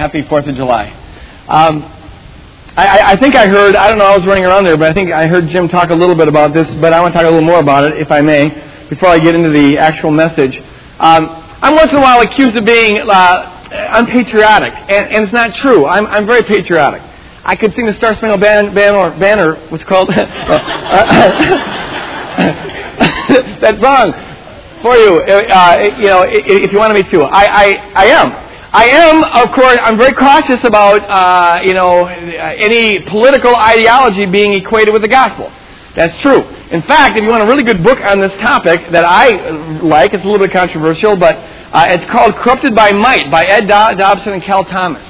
[0.00, 0.88] Happy 4th of July.
[1.46, 1.82] Um,
[2.74, 4.94] I, I, think I heard, I don't know, I was running around there, but I
[4.94, 7.26] think I heard Jim talk a little bit about this, but I want to talk
[7.26, 8.48] a little more about it, if I may,
[8.88, 10.56] before I get into the actual message.
[11.00, 11.28] Um,
[11.60, 15.84] I'm once in a while accused of being uh, unpatriotic, and, and it's not true.
[15.84, 17.02] I'm, I'm very patriotic.
[17.44, 20.08] I could sing the Star Spangled Ban- Banner, banner what's called?
[23.60, 24.14] That's wrong
[24.80, 27.24] for you, uh, you know, if you wanted me to.
[27.24, 28.49] I, I, I am.
[28.72, 34.52] I am, of course, I'm very cautious about, uh, you know, any political ideology being
[34.52, 35.50] equated with the gospel.
[35.96, 36.42] That's true.
[36.70, 39.50] In fact, if you want a really good book on this topic that I
[39.82, 43.66] like, it's a little bit controversial, but uh, it's called Corrupted by Might by Ed
[43.66, 45.04] Dobson and Cal Thomas,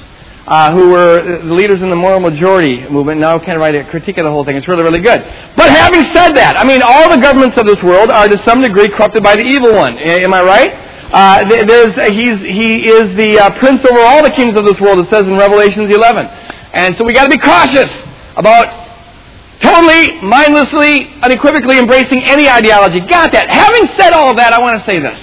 [0.46, 3.20] uh, who were the leaders in the moral majority movement.
[3.20, 4.56] Now I can't write a critique of the whole thing.
[4.56, 5.20] It's really, really good.
[5.54, 8.62] But having said that, I mean, all the governments of this world are to some
[8.62, 9.98] degree corrupted by the evil one.
[9.98, 10.89] Am I right?
[11.12, 15.00] Uh, there's, he's, he is the uh, prince over all the kings of this world,
[15.00, 16.26] it says in Revelations 11.
[16.72, 17.90] And so we got to be cautious
[18.36, 18.70] about
[19.60, 23.00] totally, mindlessly, unequivocally embracing any ideology.
[23.00, 23.50] Got that.
[23.50, 25.18] Having said all of that, I want to say this.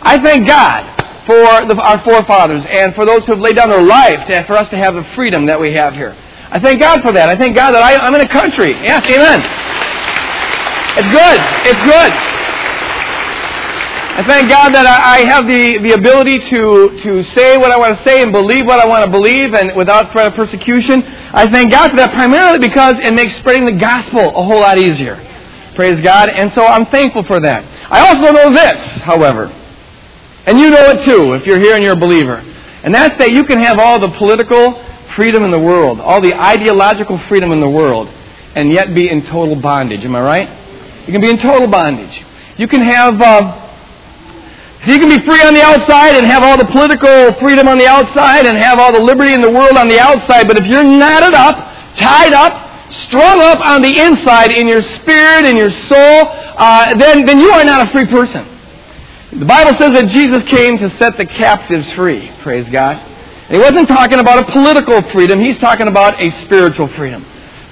[0.00, 0.88] I thank God
[1.26, 4.54] for the, our forefathers and for those who have laid down their life to, for
[4.54, 6.16] us to have the freedom that we have here.
[6.48, 7.28] I thank God for that.
[7.28, 8.70] I thank God that I, I'm in a country.
[8.72, 9.42] Yes, amen.
[10.96, 11.38] It's good.
[11.68, 12.35] It's good.
[14.16, 17.98] I thank God that I have the, the ability to, to say what I want
[17.98, 21.02] to say and believe what I want to believe and without threat of persecution.
[21.04, 24.78] I thank God for that primarily because it makes spreading the gospel a whole lot
[24.78, 25.16] easier.
[25.74, 26.30] Praise God.
[26.30, 27.62] And so I'm thankful for that.
[27.92, 29.52] I also know this, however,
[30.46, 33.32] and you know it too if you're here and you're a believer, and that's that
[33.32, 34.82] you can have all the political
[35.14, 39.26] freedom in the world, all the ideological freedom in the world, and yet be in
[39.26, 40.06] total bondage.
[40.06, 41.06] Am I right?
[41.06, 42.24] You can be in total bondage.
[42.56, 43.20] You can have.
[43.20, 43.64] Uh,
[44.84, 47.78] so you can be free on the outside and have all the political freedom on
[47.78, 50.66] the outside and have all the liberty in the world on the outside, but if
[50.66, 51.56] you're knotted up,
[51.96, 57.26] tied up, strung up on the inside in your spirit and your soul, uh, then,
[57.26, 58.46] then you are not a free person.
[59.32, 62.30] The Bible says that Jesus came to set the captives free.
[62.42, 62.96] Praise God.
[62.96, 67.24] And he wasn't talking about a political freedom, he's talking about a spiritual freedom.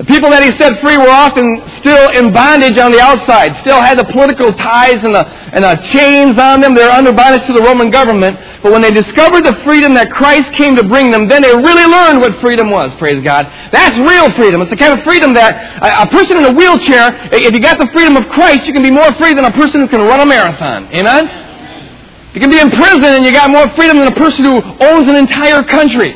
[0.04, 3.80] The people that he set free were often still in bondage on the outside, still
[3.80, 6.76] had the political ties and the, and the chains on them.
[6.76, 8.36] They're under bondage to the Roman government.
[8.60, 11.88] But when they discovered the freedom that Christ came to bring them, then they really
[11.88, 13.48] learned what freedom was, praise God.
[13.72, 14.60] That's real freedom.
[14.60, 17.80] It's the kind of freedom that a, a person in a wheelchair, if you got
[17.80, 20.20] the freedom of Christ, you can be more free than a person who can run
[20.20, 20.84] a marathon.
[20.92, 21.32] Amen?
[22.36, 25.08] You can be in prison and you got more freedom than a person who owns
[25.08, 26.12] an entire country.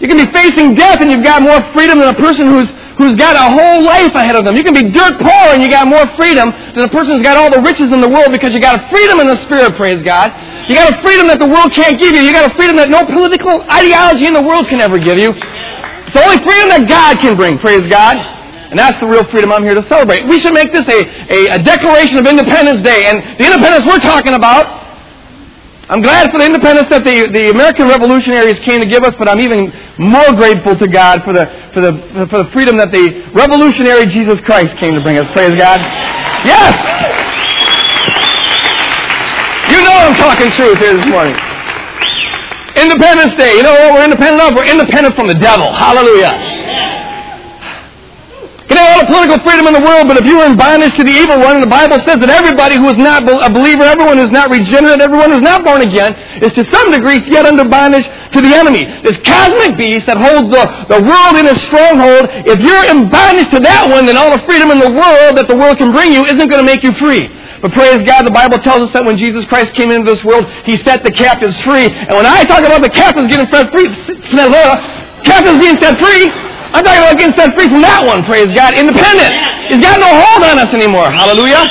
[0.00, 3.20] You can be facing death and you've got more freedom than a person who's, who's
[3.20, 4.56] got a whole life ahead of them.
[4.56, 7.36] You can be dirt poor and you got more freedom than a person who's got
[7.36, 10.00] all the riches in the world because you got a freedom in the spirit, praise
[10.00, 10.32] God.
[10.72, 12.24] You got a freedom that the world can't give you.
[12.24, 15.36] You got a freedom that no political ideology in the world can ever give you.
[15.36, 18.16] It's the only freedom that God can bring, praise God.
[18.72, 20.24] And that's the real freedom I'm here to celebrate.
[20.24, 23.04] We should make this a, a, a declaration of Independence Day.
[23.04, 24.79] And the independence we're talking about
[25.90, 29.26] I'm glad for the independence that the, the American revolutionaries came to give us, but
[29.26, 31.90] I'm even more grateful to God for the, for, the,
[32.30, 35.26] for the freedom that the revolutionary Jesus Christ came to bring us.
[35.34, 35.82] Praise God.
[36.46, 36.78] Yes!
[39.66, 41.34] You know I'm talking truth here this morning.
[42.78, 43.58] Independence Day.
[43.58, 44.54] You know what we're independent of?
[44.54, 45.74] We're independent from the devil.
[45.74, 46.69] Hallelujah
[48.70, 50.94] can have all the political freedom in the world, but if you are in bondage
[50.94, 53.82] to the evil one, and the Bible says that everybody who is not a believer,
[53.82, 57.18] everyone who is not regenerate, everyone who is not born again, is to some degree
[57.26, 58.86] yet under bondage to the enemy.
[59.02, 63.50] This cosmic beast that holds the, the world in a stronghold, if you're in bondage
[63.50, 66.14] to that one, then all the freedom in the world that the world can bring
[66.14, 67.26] you isn't going to make you free.
[67.58, 70.46] But praise God, the Bible tells us that when Jesus Christ came into this world,
[70.64, 71.90] He set the captives free.
[71.90, 73.90] And when I talk about the captives getting set free,
[75.26, 76.30] captives being set free,
[76.72, 78.78] I'm talking about getting set free from that one, praise God.
[78.78, 79.34] Independent.
[79.70, 81.10] He's got no hold on us anymore.
[81.10, 81.66] Hallelujah.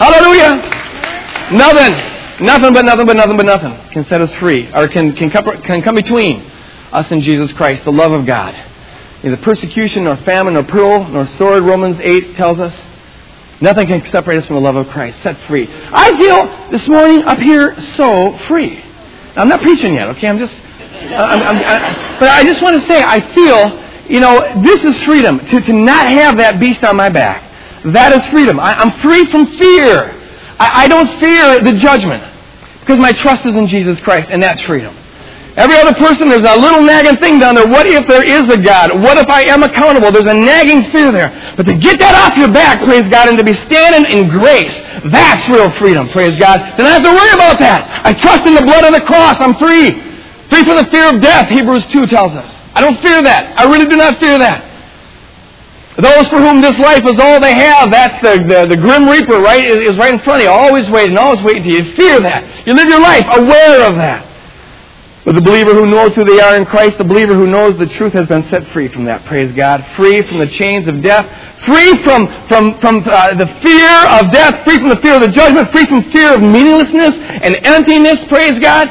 [0.00, 0.52] Hallelujah.
[1.52, 1.92] Nothing.
[2.44, 5.44] Nothing but nothing but nothing but nothing can set us free or can, can, come,
[5.62, 6.40] can come between
[6.92, 8.54] us and Jesus Christ, the love of God.
[9.22, 12.74] Neither persecution, nor famine, nor peril, nor sword, Romans 8 tells us.
[13.60, 15.68] Nothing can separate us from the love of Christ, set free.
[15.68, 18.80] I feel this morning up here so free.
[19.34, 20.28] I'm not preaching yet, okay?
[20.28, 24.62] I'm just, I'm, I'm, I, but I just want to say, I feel you know,
[24.62, 25.38] this is freedom.
[25.38, 27.44] To, to not have that beast on my back.
[27.92, 28.58] That is freedom.
[28.58, 30.16] I, am free from fear.
[30.58, 32.24] I, I don't fear the judgment
[32.80, 34.96] because my trust is in Jesus Christ, and that's freedom.
[35.58, 37.66] Every other person, there's a little nagging thing down there.
[37.66, 38.94] What if there is a God?
[39.02, 40.12] What if I am accountable?
[40.12, 41.54] There's a nagging fear there.
[41.56, 44.72] But to get that off your back, praise God, and to be standing in grace,
[45.10, 46.62] that's real freedom, praise God.
[46.78, 48.06] Then I have to worry about that.
[48.06, 49.40] I trust in the blood of the cross.
[49.40, 49.98] I'm free.
[50.46, 52.57] Free from the fear of death, Hebrews 2 tells us.
[52.78, 53.58] I don't fear that.
[53.58, 54.62] I really do not fear that.
[55.98, 59.42] Those for whom this life is all they have, that's the, the, the grim reaper,
[59.42, 61.82] right, is, right in front of you, always waiting, always waiting to you.
[61.96, 62.68] Fear that.
[62.68, 64.22] You live your life aware of that.
[65.26, 67.90] But the believer who knows who they are in Christ, the believer who knows the
[67.98, 69.84] truth has been set free from that, praise God.
[69.96, 71.26] Free from the chains of death,
[71.66, 73.90] free from, from, from uh, the fear
[74.22, 77.58] of death, free from the fear of the judgment, free from fear of meaninglessness and
[77.66, 78.86] emptiness, praise God.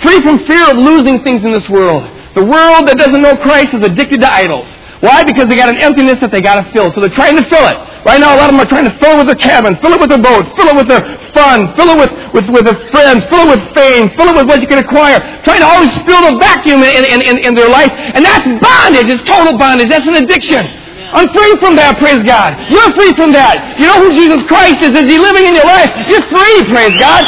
[0.00, 2.17] Free from fear of losing things in this world.
[2.38, 4.70] The world that doesn't know Christ is addicted to idols.
[5.02, 5.26] Why?
[5.26, 6.94] Because they got an emptiness that they got to fill.
[6.94, 7.78] So they're trying to fill it.
[8.06, 9.94] Right now, a lot of them are trying to fill it with their cabin, fill
[9.94, 11.02] it with their boat, fill it with their
[11.34, 14.46] fun, fill it with, with, with their friends, fill it with fame, fill it with
[14.46, 15.18] what you can acquire.
[15.42, 17.90] Trying to always fill the vacuum in, in, in, in their life.
[17.90, 19.10] And that's bondage.
[19.10, 19.90] It's total bondage.
[19.90, 20.62] That's an addiction.
[21.10, 22.54] I'm free from that, praise God.
[22.70, 23.80] You're free from that.
[23.82, 24.94] You know who Jesus Christ is?
[24.94, 25.90] Is He living in your life?
[26.06, 27.26] You're free, praise God.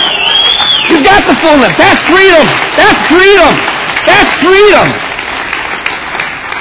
[0.87, 1.75] You've got the fullness.
[1.81, 2.47] That's freedom.
[2.79, 3.80] That's freedom.
[4.11, 4.87] That's freedom.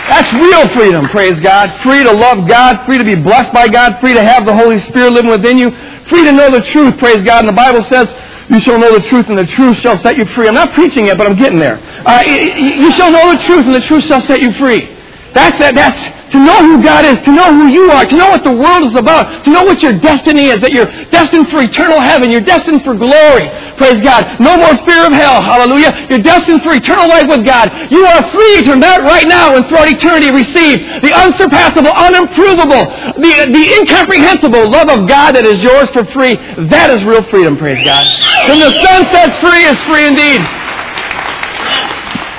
[0.10, 1.82] That's real freedom, praise God.
[1.82, 4.80] Free to love God, free to be blessed by God, free to have the Holy
[4.80, 5.70] Spirit living within you,
[6.10, 7.46] free to know the truth, praise God.
[7.46, 8.08] And the Bible says,
[8.50, 10.48] you shall know the truth, and the truth shall set you free.
[10.48, 11.78] I'm not preaching it, but I'm getting there.
[12.06, 14.90] Uh, you shall know the truth, and the truth shall set you free.
[15.34, 15.76] That's that.
[15.76, 18.54] That's to know who God is, to know who you are, to know what the
[18.54, 22.30] world is about, to know what your destiny is, that you're destined for eternal heaven,
[22.30, 23.50] you're destined for glory.
[23.80, 24.40] Praise God.
[24.44, 25.40] No more fear of hell.
[25.40, 25.96] Hallelujah.
[26.12, 27.72] You're destined for eternal life with God.
[27.88, 32.84] You are free to that right now and throughout eternity receive the unsurpassable, unimprovable,
[33.24, 36.36] the, the incomprehensible love of God that is yours for free.
[36.68, 38.04] That is real freedom, praise God.
[38.52, 40.44] When the Son sets free is free indeed.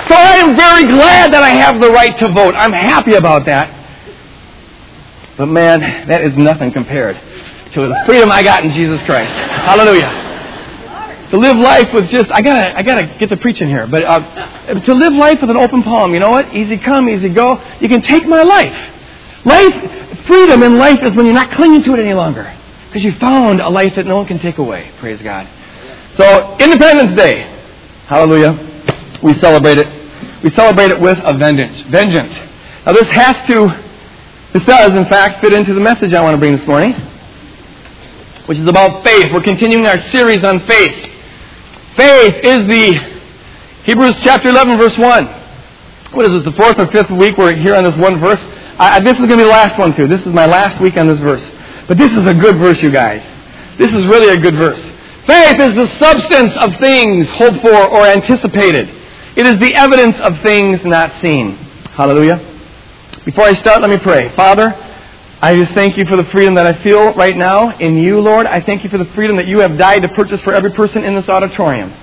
[0.05, 2.53] So I am very glad that I have the right to vote.
[2.53, 3.80] I'm happy about that.
[5.41, 7.15] But man, that is nothing compared
[7.73, 9.33] to the freedom I got in Jesus Christ.
[9.33, 11.29] Hallelujah.
[11.31, 14.79] To live life with just, I gotta, I gotta get to preaching here, but uh,
[14.79, 16.55] to live life with an open palm, you know what?
[16.55, 17.59] Easy come, easy go.
[17.81, 18.93] You can take my life.
[19.43, 22.55] Life, freedom in life is when you're not clinging to it any longer.
[22.89, 24.91] Because you found a life that no one can take away.
[24.99, 25.49] Praise God.
[26.17, 27.41] So, Independence Day.
[28.05, 29.17] Hallelujah.
[29.23, 30.43] We celebrate it.
[30.43, 31.81] We celebrate it with a vengeance.
[31.89, 32.31] Vengeance.
[32.85, 33.89] Now this has to
[34.53, 36.91] this does, in fact, fit into the message I want to bring this morning,
[38.47, 39.31] which is about faith.
[39.31, 41.09] We're continuing our series on faith.
[41.95, 43.21] Faith is the
[43.85, 45.25] Hebrews chapter 11, verse 1.
[46.11, 48.41] What is it, the fourth or fifth week we're here on this one verse?
[48.77, 50.07] I, this is going to be the last one, too.
[50.07, 51.49] This is my last week on this verse.
[51.87, 53.23] But this is a good verse, you guys.
[53.77, 54.81] This is really a good verse.
[55.27, 58.89] Faith is the substance of things hoped for or anticipated.
[59.37, 61.55] It is the evidence of things not seen.
[61.93, 62.50] Hallelujah.
[63.23, 64.35] Before I start, let me pray.
[64.35, 64.73] Father,
[65.43, 68.47] I just thank you for the freedom that I feel right now in you, Lord.
[68.47, 71.05] I thank you for the freedom that you have died to purchase for every person
[71.05, 71.93] in this auditorium.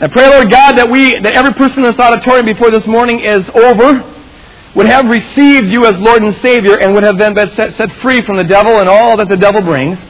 [0.00, 3.20] I pray, Lord God, that we, that every person in this auditorium before this morning
[3.20, 4.14] is over,
[4.74, 7.92] would have received you as Lord and Savior and would have then been set, set
[8.00, 10.00] free from the devil and all that the devil brings.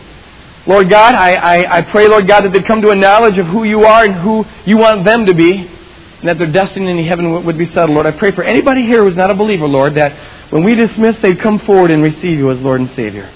[0.65, 3.47] Lord God, I, I, I pray, Lord God, that they'd come to a knowledge of
[3.47, 7.05] who you are and who you want them to be, and that their destiny in
[7.05, 7.91] heaven would, would be settled.
[7.91, 11.17] Lord, I pray for anybody here who's not a believer, Lord, that when we dismiss,
[11.19, 13.31] they'd come forward and receive you as Lord and Savior.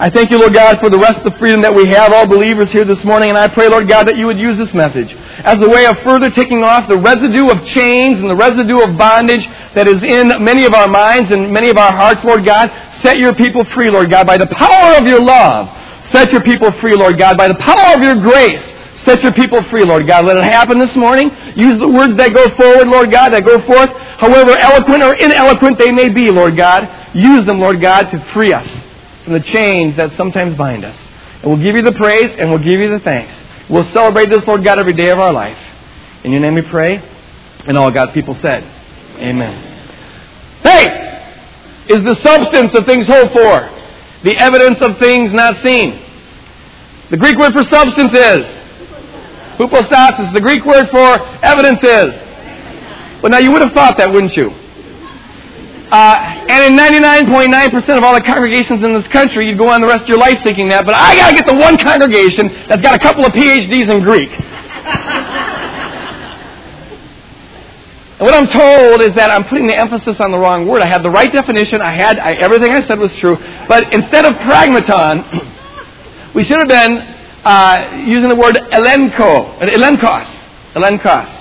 [0.00, 2.26] I thank you, Lord God, for the rest of the freedom that we have, all
[2.26, 5.12] believers here this morning, and I pray, Lord God, that you would use this message
[5.42, 8.96] as a way of further taking off the residue of chains and the residue of
[8.96, 9.44] bondage
[9.74, 12.70] that is in many of our minds and many of our hearts, Lord God.
[13.02, 15.68] Set your people free, Lord God, by the power of your love.
[16.12, 18.62] Set your people free, Lord God, by the power of your grace.
[19.08, 20.26] Set your people free, Lord God.
[20.26, 21.30] Let it happen this morning.
[21.56, 23.88] Use the words that go forward, Lord God, that go forth,
[24.20, 27.16] however eloquent or ineloquent they may be, Lord God.
[27.16, 28.68] Use them, Lord God, to free us
[29.24, 30.94] from the chains that sometimes bind us.
[31.40, 33.32] And we'll give you the praise and we'll give you the thanks.
[33.70, 35.56] We'll celebrate this, Lord God, every day of our life.
[36.24, 36.98] In your name we pray.
[37.64, 38.62] And all God's people said,
[39.16, 39.56] Amen.
[40.62, 43.70] Faith is the substance of things hoped for,
[44.24, 45.98] the evidence of things not seen.
[47.10, 48.57] The Greek word for substance is
[49.58, 52.14] Hypostasis, the Greek word for evidence is.
[53.22, 54.50] Well, now you would have thought that, wouldn't you?
[55.90, 59.86] Uh, and in 99.9% of all the congregations in this country, you'd go on the
[59.86, 62.94] rest of your life thinking that, but I gotta get the one congregation that's got
[62.94, 64.30] a couple of PhDs in Greek.
[68.20, 70.82] and what I'm told is that I'm putting the emphasis on the wrong word.
[70.82, 71.80] I had the right definition.
[71.80, 73.36] I had I, everything I said was true,
[73.66, 75.24] but instead of pragmaton,
[76.34, 77.17] we should have been
[77.48, 80.28] uh, using the word elenko, elenkos,
[80.76, 81.32] elenkos.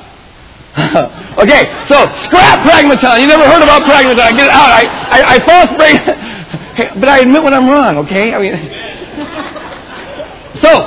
[1.43, 3.19] okay, so scrap pragmaton.
[3.19, 4.37] You never heard about pragmaton.
[4.37, 4.71] Get it out.
[4.71, 5.99] I, I, I false break.
[7.01, 8.33] but I admit when I'm wrong, okay?
[8.33, 8.55] I mean,
[10.63, 10.79] so,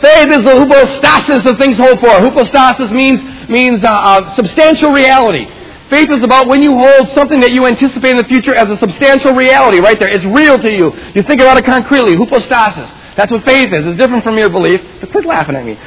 [0.00, 2.08] faith is the hypostasis of things hoped for.
[2.08, 3.20] Hypostasis means
[3.50, 5.46] means uh, uh, substantial reality.
[5.90, 8.78] Faith is about when you hold something that you anticipate in the future as a
[8.78, 10.08] substantial reality right there.
[10.08, 10.92] It's real to you.
[11.14, 12.16] You think about it concretely.
[12.16, 12.90] Hypostasis.
[13.16, 13.86] That's what faith is.
[13.86, 14.80] It's different from mere belief.
[15.00, 15.72] But quit laughing at me.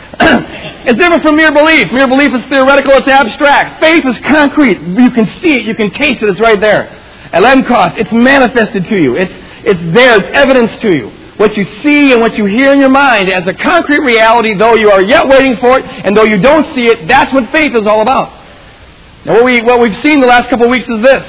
[0.89, 1.91] it's different from mere belief.
[1.91, 2.93] Mere belief is theoretical.
[2.93, 3.81] It's abstract.
[3.81, 4.81] Faith is concrete.
[4.81, 5.65] You can see it.
[5.65, 6.29] You can taste it.
[6.29, 6.89] It's right there.
[7.31, 9.15] Elenchos, it's manifested to you.
[9.15, 9.31] It's,
[9.63, 10.17] it's there.
[10.19, 11.09] It's evidence to you.
[11.38, 14.75] What you see and what you hear in your mind as a concrete reality, though
[14.75, 17.75] you are yet waiting for it, and though you don't see it, that's what faith
[17.75, 18.33] is all about.
[19.25, 21.24] Now, what, we, what we've seen the last couple of weeks is this.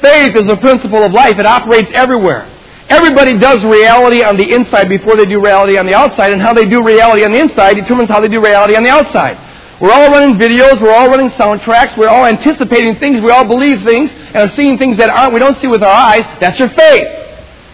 [0.00, 1.38] Faith is a principle of life.
[1.38, 2.57] It operates everywhere.
[2.88, 6.54] Everybody does reality on the inside before they do reality on the outside, and how
[6.54, 9.36] they do reality on the inside determines how they do reality on the outside.
[9.80, 13.84] We're all running videos, we're all running soundtracks, we're all anticipating things, we all believe
[13.84, 16.24] things, and are seeing things that aren't we don't see with our eyes.
[16.40, 17.06] That's your faith.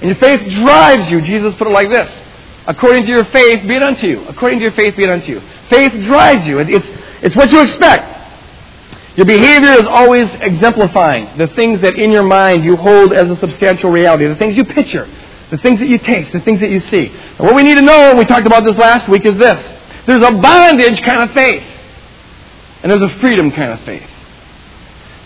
[0.02, 1.22] And your faith drives you.
[1.22, 2.10] Jesus put it like this.
[2.66, 4.26] According to your faith, be it unto you.
[4.26, 5.40] According to your faith, be it unto you.
[5.70, 6.58] Faith drives you.
[6.58, 6.86] It's,
[7.22, 8.23] it's what you expect.
[9.16, 13.36] Your behavior is always exemplifying the things that in your mind you hold as a
[13.36, 15.08] substantial reality, the things you picture,
[15.50, 17.06] the things that you taste, the things that you see.
[17.06, 19.72] And what we need to know, and we talked about this last week, is this.
[20.06, 21.62] There's a bondage kind of faith,
[22.82, 24.08] and there's a freedom kind of faith.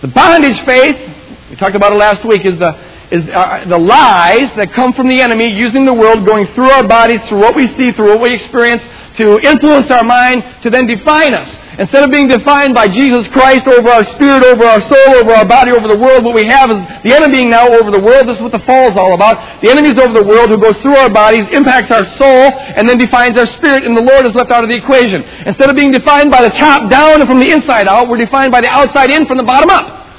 [0.02, 1.16] The bondage faith,
[1.48, 2.78] we talked about it last week, is the,
[3.10, 6.86] is uh, the lies that come from the enemy using the world, going through our
[6.86, 8.82] bodies, through what we see, through what we experience,
[9.16, 11.48] to influence our mind, to then define us.
[11.78, 15.46] Instead of being defined by Jesus Christ over our spirit, over our soul, over our
[15.46, 18.26] body, over the world, what we have is the enemy being now over the world.
[18.26, 19.62] This is what the fall is all about.
[19.62, 22.88] The enemy is over the world who goes through our bodies, impacts our soul, and
[22.88, 25.22] then defines our spirit, and the Lord is left out of the equation.
[25.46, 28.50] Instead of being defined by the top down and from the inside out, we're defined
[28.50, 30.10] by the outside in from the bottom up.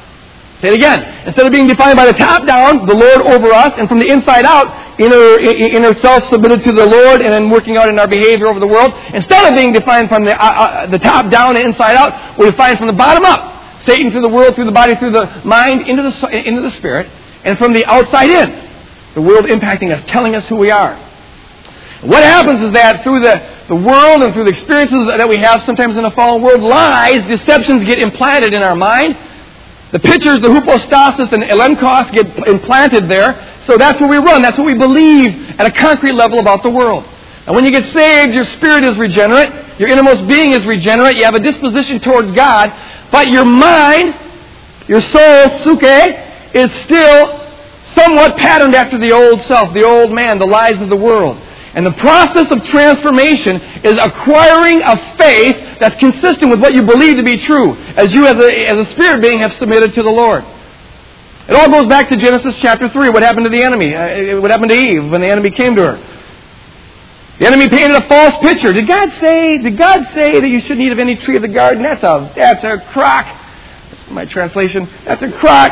[0.61, 1.27] Say it again.
[1.27, 4.07] Instead of being defined by the top down, the Lord over us, and from the
[4.07, 8.07] inside out, inner, inner self submitted to the Lord and then working out in our
[8.07, 8.93] behavior over the world.
[9.13, 12.51] Instead of being defined from the, uh, uh, the top down and inside out, we're
[12.51, 13.81] defined from the bottom up.
[13.85, 17.09] Satan through the world, through the body, through the mind, into the, into the spirit,
[17.43, 18.69] and from the outside in.
[19.15, 20.93] The world impacting us, telling us who we are.
[22.01, 23.35] What happens is that through the,
[23.67, 27.27] the world and through the experiences that we have sometimes in the fallen world, lies,
[27.27, 29.17] deceptions get implanted in our mind.
[29.91, 34.41] The pictures, the hypostasis and elenchos get implanted there, so that's what we run.
[34.41, 37.03] That's what we believe at a concrete level about the world.
[37.45, 39.79] And when you get saved, your spirit is regenerate.
[39.79, 41.17] Your innermost being is regenerate.
[41.17, 42.73] You have a disposition towards God.
[43.11, 44.15] But your mind,
[44.87, 45.83] your soul, suke,
[46.53, 47.39] is still
[47.95, 51.37] somewhat patterned after the old self, the old man, the lies of the world.
[51.75, 57.17] And the process of transformation is acquiring a faith that's consistent with what you believe
[57.17, 60.09] to be true, as you as a, as a spirit being have submitted to the
[60.09, 60.43] Lord.
[61.49, 63.09] It all goes back to Genesis chapter 3.
[63.09, 63.95] What happened to the enemy?
[63.95, 66.19] Uh, what happened to Eve when the enemy came to her?
[67.39, 68.71] The enemy painted a false picture.
[68.71, 71.47] Did God say, did God say that you shouldn't eat of any tree of the
[71.47, 71.81] garden?
[71.81, 73.25] That's a, that's a crock.
[73.25, 74.87] That's my translation.
[75.05, 75.71] That's a crock.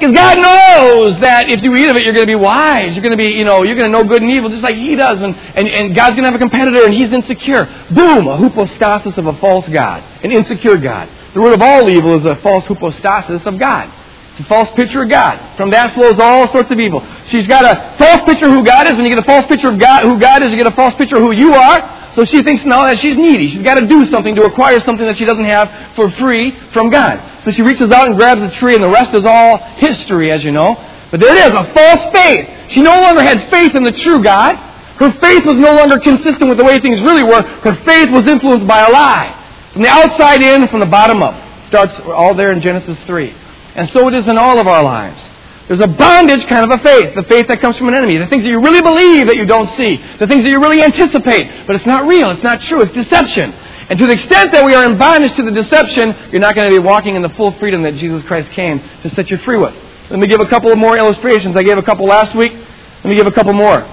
[0.00, 2.96] Because God knows that if you eat of it, you're going to be wise.
[2.96, 4.74] You're going to be, you know, you're going to know good and evil just like
[4.74, 5.22] He does.
[5.22, 7.66] And, and, and God's going to have a competitor and He's insecure.
[7.94, 8.26] Boom!
[8.26, 10.02] A hypostasis of a false God.
[10.24, 11.08] An insecure God.
[11.34, 13.99] The root of all evil is a false hypostasis of God.
[14.40, 15.56] It's a false picture of God.
[15.58, 17.04] From that flows all sorts of evil.
[17.28, 18.94] She's got a false picture of who God is.
[18.94, 20.94] When you get a false picture of God, who God is, you get a false
[20.94, 22.12] picture of who you are.
[22.14, 23.50] So she thinks now that she's needy.
[23.50, 26.88] She's got to do something to acquire something that she doesn't have for free from
[26.88, 27.44] God.
[27.44, 30.42] So she reaches out and grabs the tree, and the rest is all history, as
[30.42, 30.74] you know.
[31.10, 32.72] But there it is, a false faith.
[32.72, 34.56] She no longer had faith in the true God.
[34.96, 37.42] Her faith was no longer consistent with the way things really were.
[37.42, 39.36] Her faith was influenced by a lie.
[39.74, 41.66] From the outside in, from the bottom up.
[41.66, 43.34] Starts all there in Genesis 3.
[43.74, 45.20] And so it is in all of our lives.
[45.68, 48.26] There's a bondage kind of a faith, the faith that comes from an enemy, the
[48.26, 51.64] things that you really believe that you don't see, the things that you really anticipate,
[51.68, 53.52] but it's not real, it's not true, it's deception.
[53.88, 56.68] And to the extent that we are in bondage to the deception, you're not going
[56.68, 59.58] to be walking in the full freedom that Jesus Christ came to set you free
[59.58, 59.74] with.
[60.10, 61.56] Let me give a couple more illustrations.
[61.56, 62.52] I gave a couple last week.
[62.52, 63.86] Let me give a couple more.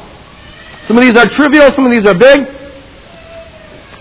[0.88, 2.44] Some of these are trivial, some of these are big.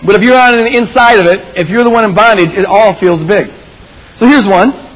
[0.03, 2.65] But if you're on the inside of it, if you're the one in bondage, it
[2.65, 3.51] all feels big.
[4.17, 4.86] So here's one.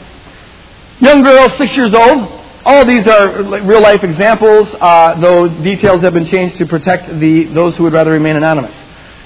[1.01, 2.29] Young girl, six years old.
[2.63, 7.45] All these are real life examples, uh, though details have been changed to protect the,
[7.45, 8.75] those who would rather remain anonymous.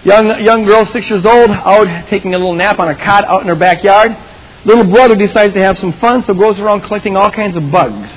[0.06, 3.42] Young, young girl, six years old, out taking a little nap on a cot out
[3.42, 4.16] in her backyard.
[4.64, 8.10] Little brother decides to have some fun, so goes around collecting all kinds of bugs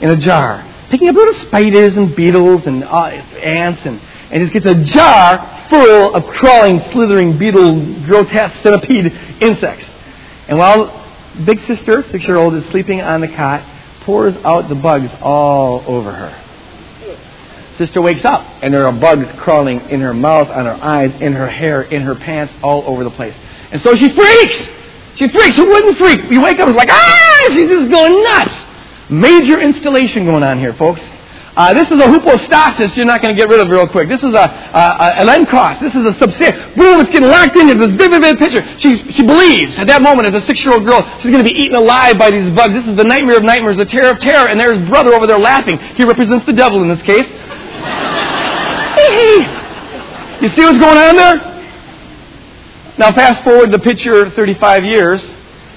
[0.00, 0.66] in a jar.
[0.90, 4.00] Picking up little spiders and beetles and uh, ants, and,
[4.32, 9.86] and just gets a jar full of crawling, slithering, beetle, grotesque centipede insects.
[10.48, 11.05] And while
[11.44, 13.62] big sister, six year old, is sleeping on the cot,
[14.04, 16.42] pours out the bugs all over her.
[17.78, 21.34] Sister wakes up, and there are bugs crawling in her mouth, on her eyes, in
[21.34, 23.34] her hair, in her pants, all over the place.
[23.70, 24.56] And so she freaks.
[25.16, 25.56] She freaks.
[25.56, 26.30] Who wouldn't freak?
[26.30, 27.48] You wake up, it's like, ah!
[27.52, 28.54] She's just going nuts.
[29.10, 31.00] Major installation going on here, folks.
[31.56, 34.10] Uh, this is a hypostasis you're not going to get rid of real quick.
[34.10, 34.44] This is a,
[34.76, 35.80] a, a, an.
[35.80, 36.60] This is a substantial.
[36.76, 38.60] Boom, it's getting locked into this vivid, vivid picture.
[38.78, 41.74] She, she believes at that moment as a six-year-old girl she's going to be eaten
[41.74, 42.74] alive by these bugs.
[42.74, 44.48] This is the nightmare of nightmares, the terror of terror.
[44.48, 45.78] And there's brother over there laughing.
[45.96, 47.24] He represents the devil in this case.
[50.44, 51.36] you see what's going on there?
[52.98, 55.22] Now fast forward the picture 35 years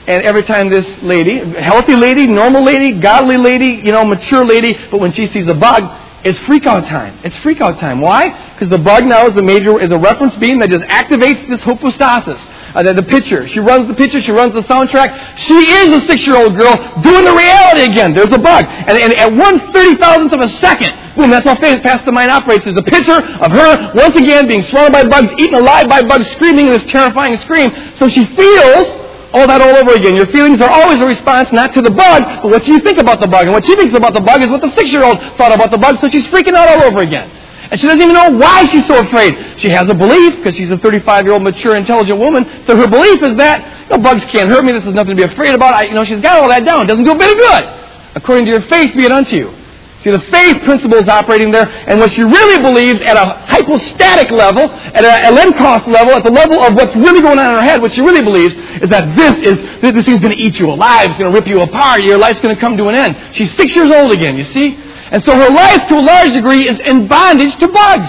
[0.10, 4.76] and every time this lady, healthy lady, normal lady, godly lady, you know, mature lady,
[4.90, 5.84] but when she sees a bug,
[6.22, 7.18] it's freak out time.
[7.24, 8.02] It's freak out time.
[8.02, 8.52] Why?
[8.52, 11.64] Because the bug now is a major, is a reference beam that just activates this
[11.64, 12.42] hypostasis.
[12.76, 13.48] Uh, the, the picture.
[13.48, 14.22] She runs the picture.
[14.22, 15.40] She runs the soundtrack.
[15.48, 18.14] She is a six-year-old girl doing the reality again.
[18.14, 18.66] There's a bug.
[18.66, 22.30] And, and at one thirty thousandth of a second, boom, that's how fast the mind
[22.30, 22.66] operates.
[22.66, 26.30] There's a picture of her, once again, being swallowed by bugs, eaten alive by bugs,
[26.34, 27.72] screaming in this terrifying scream.
[27.96, 28.86] So she feels
[29.34, 30.16] all that all over again.
[30.16, 33.20] Your feelings are always a response not to the bug, but what you think about
[33.20, 33.44] the bug.
[33.46, 36.00] And what she thinks about the bug is what the six-year-old thought about the bug,
[36.00, 37.30] so she's freaking out all over again.
[37.72, 39.62] And she doesn't even know why she's so afraid.
[39.62, 43.38] She has a belief, because she's a 35-year-old, mature, intelligent woman, so her belief is
[43.38, 45.76] that, no, bugs can't hurt me, this is nothing to be afraid about.
[45.76, 46.86] I, you know, she's got all that down.
[46.86, 48.16] It doesn't do a bit of good.
[48.16, 49.59] According to your faith, be it unto you.
[50.04, 54.32] See, the faith principle is operating there, and what she really believes at a hypostatic
[54.32, 57.62] level, at a Elenkos level, at the level of what's really going on in her
[57.62, 60.72] head, what she really believes is that this is this thing's going to eat you
[60.72, 63.36] alive, it's going to rip you apart, your life's going to come to an end.
[63.36, 64.80] She's six years old again, you see?
[65.12, 68.08] And so her life, to a large degree, is in bondage to bugs.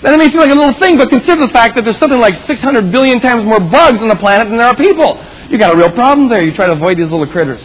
[0.00, 2.46] That may seem like a little thing, but consider the fact that there's something like
[2.46, 5.22] 600 billion times more bugs on the planet than there are people.
[5.50, 6.42] You got a real problem there.
[6.42, 7.60] You try to avoid these little critters.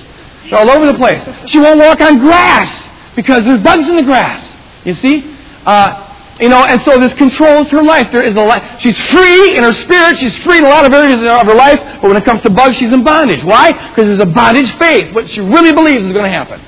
[0.49, 1.23] They're all over the place.
[1.49, 2.86] She won't walk on grass
[3.17, 4.39] because there's bugs in the grass.
[4.85, 5.35] You see?
[5.65, 6.05] Uh,
[6.39, 8.09] you know, and so this controls her life.
[8.11, 8.79] There is a life.
[8.79, 10.19] She's free in her spirit.
[10.19, 11.79] She's free in a lot of areas of her life.
[11.99, 13.43] But when it comes to bugs, she's in bondage.
[13.43, 13.71] Why?
[13.71, 15.13] Because there's a bondage faith.
[15.15, 16.61] What she really believes is going to happen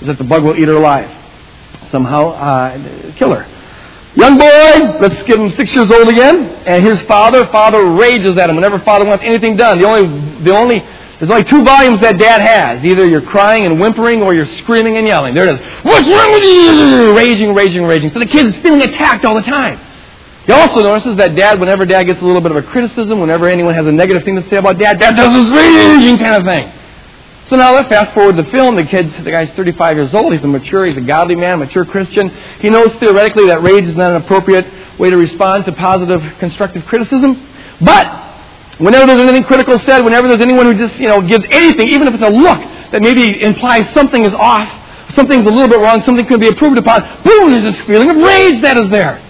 [0.00, 1.10] is that the bug will eat her alive.
[1.90, 3.46] Somehow uh, kill her.
[4.16, 6.46] Young boy, let's give him six years old again.
[6.66, 7.46] And here's father.
[7.52, 9.78] Father rages at him whenever father wants anything done.
[9.78, 10.80] The only, the only
[11.20, 12.82] there's only two volumes that dad has.
[12.82, 15.34] Either you're crying and whimpering or you're screaming and yelling.
[15.34, 15.84] There it is.
[15.84, 17.14] What's wrong with you?
[17.14, 18.10] Raging, raging, raging.
[18.12, 19.78] So the kid is feeling attacked all the time.
[20.46, 23.46] He also notices that dad, whenever dad gets a little bit of a criticism, whenever
[23.46, 26.44] anyone has a negative thing to say about dad, dad does this raging kind of
[26.44, 26.72] thing.
[27.50, 28.76] So now let's fast forward the film.
[28.76, 30.32] The kid, the guy's 35 years old.
[30.32, 32.30] He's a mature, he's a godly man, mature Christian.
[32.60, 36.86] He knows theoretically that rage is not an appropriate way to respond to positive, constructive
[36.86, 37.46] criticism.
[37.82, 38.29] But
[38.80, 42.08] Whenever there's anything critical said, whenever there's anyone who just, you know, gives anything, even
[42.08, 42.58] if it's a look
[42.92, 44.68] that maybe implies something is off,
[45.14, 48.16] something's a little bit wrong, something could be improved upon, boom, there's this feeling of
[48.16, 49.20] rage that is there.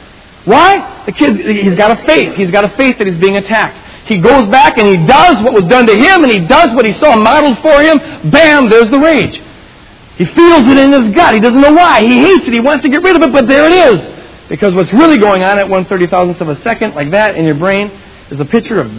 [0.44, 1.02] Why?
[1.04, 2.36] The kid, he's got a faith.
[2.36, 4.08] He's got a faith that he's being attacked.
[4.08, 6.86] He goes back and he does what was done to him and he does what
[6.86, 7.98] he saw modeled for him.
[8.30, 9.40] Bam, there's the rage.
[10.16, 11.34] He feels it in his gut.
[11.34, 12.02] He doesn't know why.
[12.02, 12.52] He hates it.
[12.52, 14.48] He wants to get rid of it, but there it is.
[14.48, 17.44] Because what's really going on at one thirty thousandth of a second, like that, in
[17.44, 17.90] your brain,
[18.30, 18.90] is a picture of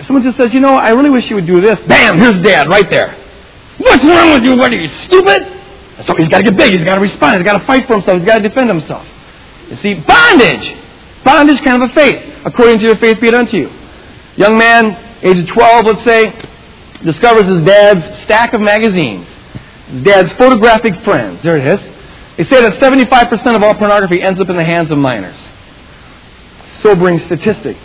[0.00, 2.40] if someone just says, you know, I really wish you would do this, bam, here's
[2.40, 3.14] dad right there.
[3.76, 4.56] What's wrong with you?
[4.56, 5.42] What are you, stupid?
[6.06, 6.72] So he's got to get big.
[6.72, 7.36] He's got to respond.
[7.36, 8.18] He's got to fight for himself.
[8.18, 9.06] He's got to defend himself.
[9.68, 10.74] You see, bondage.
[11.22, 12.46] Bondage kind of a faith.
[12.46, 13.70] According to your faith be it unto you.
[14.36, 16.48] Young man, age of 12, let's say,
[17.04, 19.26] discovers his dad's stack of magazines.
[19.88, 21.42] His dad's photographic friends.
[21.42, 21.80] There it is.
[22.38, 25.36] They say that 75% of all pornography ends up in the hands of minors.
[26.78, 27.76] Sobering statistic.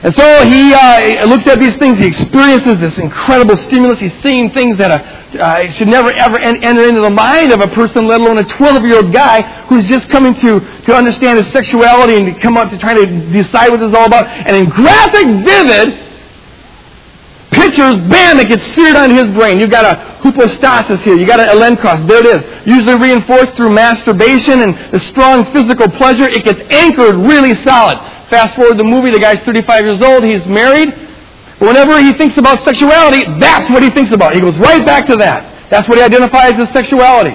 [0.00, 1.98] And so he uh, looks at these things.
[1.98, 3.98] He experiences this incredible stimulus.
[3.98, 7.66] He's seeing things that are, uh, should never ever enter into the mind of a
[7.68, 12.26] person, let alone a 12-year-old guy who's just coming to, to understand his sexuality and
[12.26, 14.26] to come up to try to decide what this is all about.
[14.28, 16.08] And in graphic, vivid
[17.50, 19.58] pictures, bam, it gets seared on his brain.
[19.58, 21.16] You've got a hypostasis here.
[21.16, 22.06] You've got an elenkos.
[22.06, 22.66] There it is.
[22.66, 26.28] Usually reinforced through masturbation and the strong physical pleasure.
[26.28, 27.98] It gets anchored really solid.
[28.30, 30.92] Fast forward the movie, the guy's 35 years old, he's married.
[31.58, 34.34] Whenever he thinks about sexuality, that's what he thinks about.
[34.34, 35.70] He goes right back to that.
[35.70, 37.34] That's what he identifies as sexuality.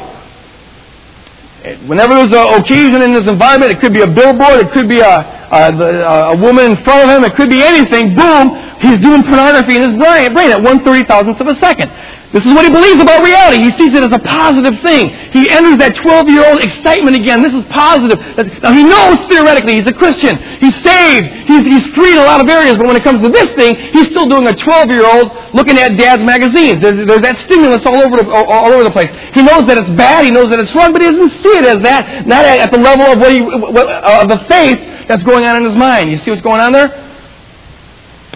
[1.87, 4.99] Whenever there's an occasion in this environment, it could be a billboard, it could be
[4.99, 8.15] a, a, a woman in front of him, it could be anything.
[8.15, 11.91] Boom, he's doing pornography in his brain, brain at one thirty thousandth of a second.
[12.33, 13.61] This is what he believes about reality.
[13.61, 15.13] He sees it as a positive thing.
[15.29, 17.45] He enters that 12 year old excitement again.
[17.45, 18.17] This is positive.
[18.65, 20.33] Now he knows theoretically he's a Christian.
[20.57, 21.29] He's saved.
[21.45, 23.77] He's, he's free in a lot of areas, but when it comes to this thing,
[23.93, 26.81] he's still doing a 12 year old looking at dad's magazines.
[26.81, 29.13] There's, there's that stimulus all over, the, all over the place.
[29.37, 30.25] He knows that it's bad.
[30.25, 32.25] He knows that it's wrong, but he doesn't see it as that.
[32.25, 35.63] Not at, at the level of what he, what, uh, the faith that's going on
[35.63, 36.11] in his mind.
[36.11, 37.09] You see what's going on there?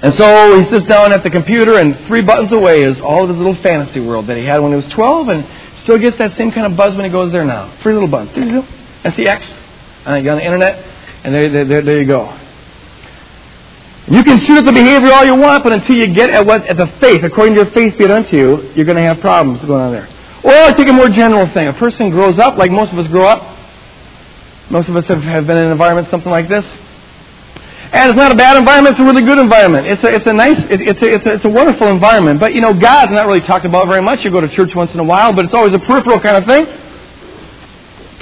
[0.04, 3.30] And so he sits down at the computer, and three buttons away is all of
[3.30, 5.48] his little fantasy world that he had when he was 12, and
[5.84, 7.76] still gets that same kind of buzz when he goes there now.
[7.82, 8.65] Three little buttons.
[9.04, 9.48] S-E-X.
[10.06, 10.86] And uh, you go on the internet,
[11.24, 12.38] and there, there, there you go.
[14.10, 16.65] You can shoot at the behavior all you want, but until you get at what
[16.65, 19.20] at the faith, according to your faith be it unto you, you're going to have
[19.20, 20.08] problems going on there.
[20.43, 21.67] Or I take a more general thing.
[21.67, 23.58] A person grows up, like most of us grow up.
[24.70, 26.65] Most of us have, have been in an environment something like this.
[27.91, 29.88] And it's not a bad environment, it's a really good environment.
[29.88, 32.39] It's a, it's a nice, it, it's, a, it's, a, it's a wonderful environment.
[32.39, 34.26] But, you know, God's not really talked about very much.
[34.26, 36.45] You go to church once in a while, but it's always a peripheral kind of
[36.45, 36.65] thing.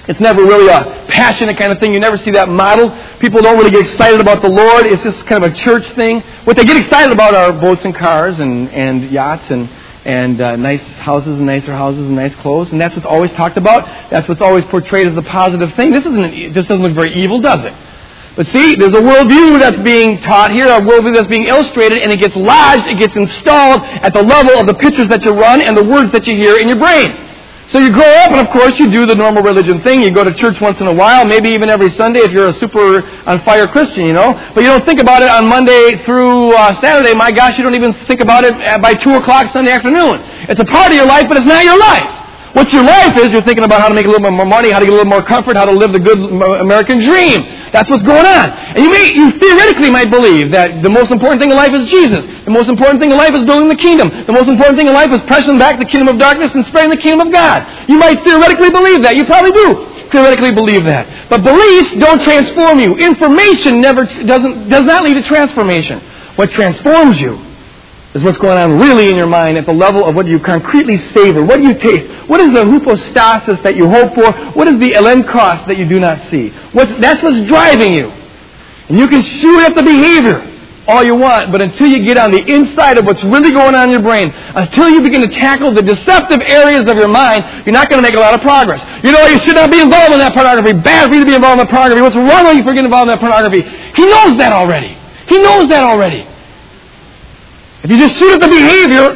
[0.08, 1.93] It's never really a passionate kind of thing.
[1.93, 2.95] You never see that model.
[3.19, 4.86] People don't really get excited about the Lord.
[4.86, 6.21] It's just kind of a church thing.
[6.43, 9.67] What they get excited about are boats and cars and, and yachts and,
[10.06, 12.71] and uh, nice houses and nicer houses and nice clothes.
[12.71, 14.12] And that's what's always talked about.
[14.12, 15.91] That's what's always portrayed as the positive thing.
[15.91, 16.54] This isn't.
[16.54, 17.73] This doesn't look very evil, does it?
[18.36, 22.12] But see, there's a worldview that's being taught here, a worldview that's being illustrated, and
[22.12, 25.62] it gets lodged, it gets installed at the level of the pictures that you run
[25.62, 27.15] and the words that you hear in your brain.
[27.71, 30.04] So you grow up, and of course, you do the normal religion thing.
[30.04, 32.60] You go to church once in a while, maybe even every Sunday if you're a
[32.60, 34.34] super on fire Christian, you know.
[34.54, 37.15] But you don't think about it on Monday through uh, Saturday.
[37.15, 40.19] My gosh, you don't even think about it by 2 o'clock Sunday afternoon.
[40.48, 42.25] It's a part of your life, but it's not your life.
[42.56, 44.72] What your life is, you're thinking about how to make a little bit more money,
[44.72, 46.18] how to get a little more comfort, how to live the good
[46.63, 47.44] American dream.
[47.76, 48.48] That's what's going on.
[48.48, 51.84] And you may, you theoretically might believe that the most important thing in life is
[51.91, 52.24] Jesus.
[52.48, 54.08] The most important thing in life is building the kingdom.
[54.08, 56.91] The most important thing in life is pressing back the kingdom of darkness and spreading
[56.91, 57.89] the kingdom of God.
[57.91, 59.20] You might theoretically believe that.
[59.20, 61.28] You probably do theoretically believe that.
[61.28, 62.96] But beliefs don't transform you.
[62.96, 66.00] Information never doesn't does not lead to transformation.
[66.39, 67.36] What transforms you
[68.15, 70.97] is what's going on really in your mind at the level of what you concretely
[71.12, 71.43] savor.
[71.43, 72.08] What do you taste?
[72.30, 74.32] What is the hypostasis that you hope for?
[74.56, 76.49] What is the elenkos that you do not see?
[76.71, 78.08] What's, that's what's driving you.
[78.88, 80.54] And you can shoot at the behavior
[80.88, 83.89] all you want, but until you get on the inside of what's really going on
[83.89, 87.73] in your brain, until you begin to tackle the deceptive areas of your mind, you're
[87.73, 88.80] not going to make a lot of progress.
[89.04, 90.73] You know, you should not be involved in that pornography.
[90.80, 92.01] Bad for you to be involved in that pornography.
[92.01, 93.60] What's wrong with you for getting involved in that pornography?
[93.60, 94.95] He knows that already.
[95.28, 96.35] He knows that already.
[97.86, 99.13] If you just shoot at the behavior,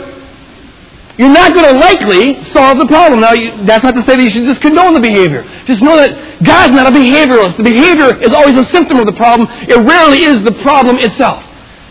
[1.18, 3.20] you're not going to likely solve the problem.
[3.20, 5.42] Now, you, that's not to say that you should just condone the behavior.
[5.66, 7.58] Just know that God's not a behavioralist.
[7.58, 9.50] The behavior is always a symptom of the problem.
[9.66, 11.44] It rarely is the problem itself.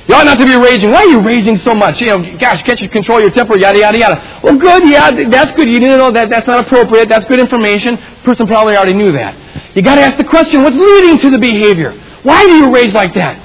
[0.06, 0.92] You ought not to be raging.
[0.92, 2.00] Why are you raging so much?
[2.00, 3.58] You know, gosh, can't you control your temper?
[3.58, 4.40] Yada, yada, yada.
[4.44, 5.68] Well, good, yeah, that's good.
[5.68, 6.30] You didn't know that.
[6.30, 7.08] That's not appropriate.
[7.08, 7.98] That's good information.
[8.22, 9.34] Person probably already knew that.
[9.74, 11.90] You got to ask the question, what's leading to the behavior?
[12.22, 13.36] Why do you rage like that?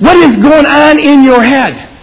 [0.00, 1.95] What is going on in your head?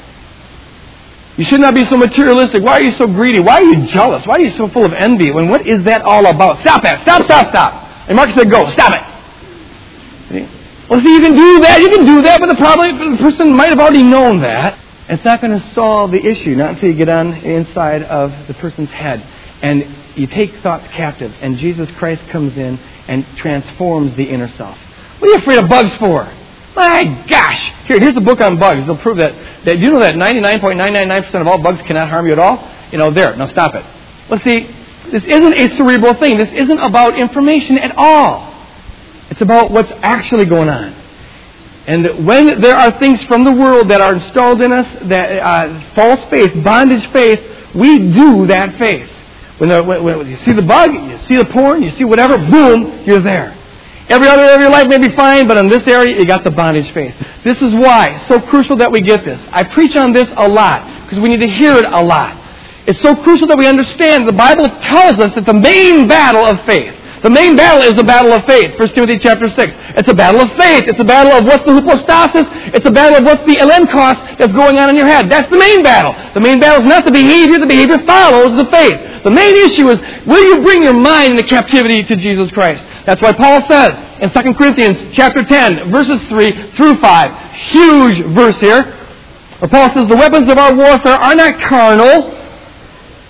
[1.37, 2.61] You should not be so materialistic.
[2.61, 3.39] Why are you so greedy?
[3.39, 4.25] Why are you jealous?
[4.25, 5.31] Why are you so full of envy?
[5.31, 6.59] When what is that all about?
[6.61, 7.01] Stop that.
[7.01, 8.07] Stop, stop, stop.
[8.07, 8.69] And Marcus said, go.
[8.69, 9.01] Stop it.
[10.89, 11.79] Well, see, you can do that.
[11.81, 14.77] You can do that, but the problem, the person might have already known that.
[15.09, 18.53] It's not going to solve the issue, not until you get on inside of the
[18.55, 19.25] person's head.
[19.61, 24.77] And you take thoughts captive, and Jesus Christ comes in and transforms the inner self.
[25.19, 26.25] What are you afraid of bugs for?
[26.75, 27.87] My gosh!
[27.87, 28.85] Here, here's a book on bugs.
[28.85, 29.65] They'll prove that.
[29.65, 32.67] that you know that 99.999% of all bugs cannot harm you at all?
[32.91, 33.35] You know, there.
[33.35, 33.85] Now stop it.
[34.29, 34.75] Let's see.
[35.11, 36.37] This isn't a cerebral thing.
[36.37, 38.51] This isn't about information at all.
[39.29, 40.93] It's about what's actually going on.
[41.85, 45.93] And when there are things from the world that are installed in us, that uh,
[45.95, 47.39] false faith, bondage faith,
[47.75, 49.09] we do that faith.
[49.57, 52.37] When, the, when, when you see the bug, you see the porn, you see whatever,
[52.37, 53.59] boom, you're there.
[54.09, 56.43] Every other area of your life may be fine, but in this area, you got
[56.43, 57.15] the bondage faith.
[57.43, 59.39] This is why it's so crucial that we get this.
[59.51, 62.39] I preach on this a lot because we need to hear it a lot.
[62.85, 66.65] It's so crucial that we understand the Bible tells us that the main battle of
[66.65, 68.77] faith, the main battle is the battle of faith.
[68.77, 69.73] 1 Timothy chapter 6.
[69.95, 70.83] It's a battle of faith.
[70.91, 72.43] It's a battle of what's the hypostasis.
[72.75, 75.31] It's a battle of what's the elenkos that's going on in your head.
[75.31, 76.11] That's the main battle.
[76.33, 77.59] The main battle is not the behavior.
[77.59, 79.23] The behavior follows the faith.
[79.23, 82.83] The main issue is, will you bring your mind into captivity to Jesus Christ?
[83.05, 88.59] That's why Paul says in 2 Corinthians chapter 10, verses 3 through 5, huge verse
[88.59, 88.83] here,
[89.59, 92.39] where Paul says, the weapons of our warfare are not carnal,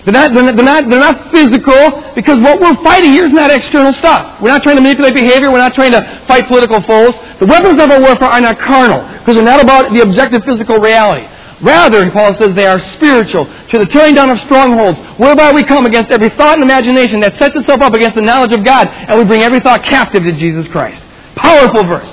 [0.04, 3.92] they're not, they're, not, they're not physical, because what we're fighting here is not external
[3.94, 4.40] stuff.
[4.42, 5.50] We're not trying to manipulate behavior.
[5.50, 7.14] We're not trying to fight political foes.
[7.40, 10.78] The weapons of our warfare are not carnal, because they're not about the objective physical
[10.78, 11.26] reality.
[11.64, 15.86] Rather, Paul says, they are spiritual, to the tearing down of strongholds, whereby we come
[15.86, 19.18] against every thought and imagination that sets itself up against the knowledge of God, and
[19.18, 21.02] we bring every thought captive to Jesus Christ.
[21.36, 22.08] Powerful verse.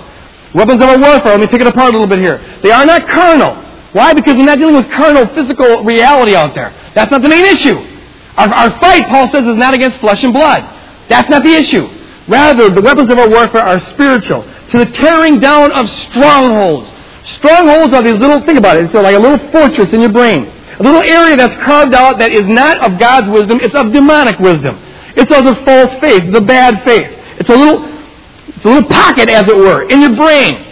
[0.56, 2.40] Weapons of our warfare, let me take it apart a little bit here.
[2.64, 3.56] They are not carnal.
[3.92, 4.14] Why?
[4.14, 6.72] Because we're not dealing with carnal, physical reality out there.
[6.96, 7.76] That's not the main issue.
[8.38, 10.64] Our, our fight, Paul says, is not against flesh and blood.
[11.10, 11.88] That's not the issue.
[12.30, 16.90] Rather, the weapons of our warfare are spiritual, to the tearing down of strongholds
[17.38, 20.46] Strongholds are these little, think about it, it's like a little fortress in your brain.
[20.80, 24.40] A little area that's carved out that is not of God's wisdom, it's of demonic
[24.40, 24.80] wisdom.
[25.16, 27.08] It's of the false faith, the bad faith.
[27.40, 27.86] It's a little,
[28.48, 30.68] it's a little pocket, as it were, in your brain.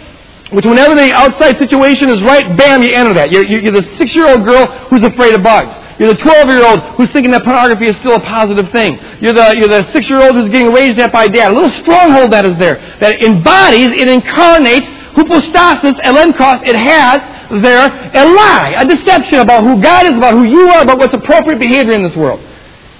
[0.50, 3.30] Which whenever the outside situation is right, bam, you enter that.
[3.30, 5.70] You're, you're the six-year-old girl who's afraid of bugs.
[6.00, 8.98] You're the 12-year-old who's thinking that pornography is still a positive thing.
[9.20, 11.52] You're the, you're the six-year-old who's getting raised at by dad.
[11.52, 12.80] A little stronghold that is there.
[12.98, 17.20] That embodies, it incarnates hypostasis, elenkos, it has
[17.62, 21.14] there a lie, a deception about who God is, about who you are, about what's
[21.14, 22.40] appropriate behavior in this world.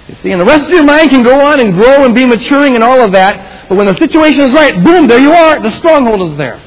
[0.07, 2.25] You see, and the rest of your mind can go on and grow and be
[2.25, 5.61] maturing and all of that, but when the situation is right, boom, there you are,
[5.61, 6.61] the stronghold is there.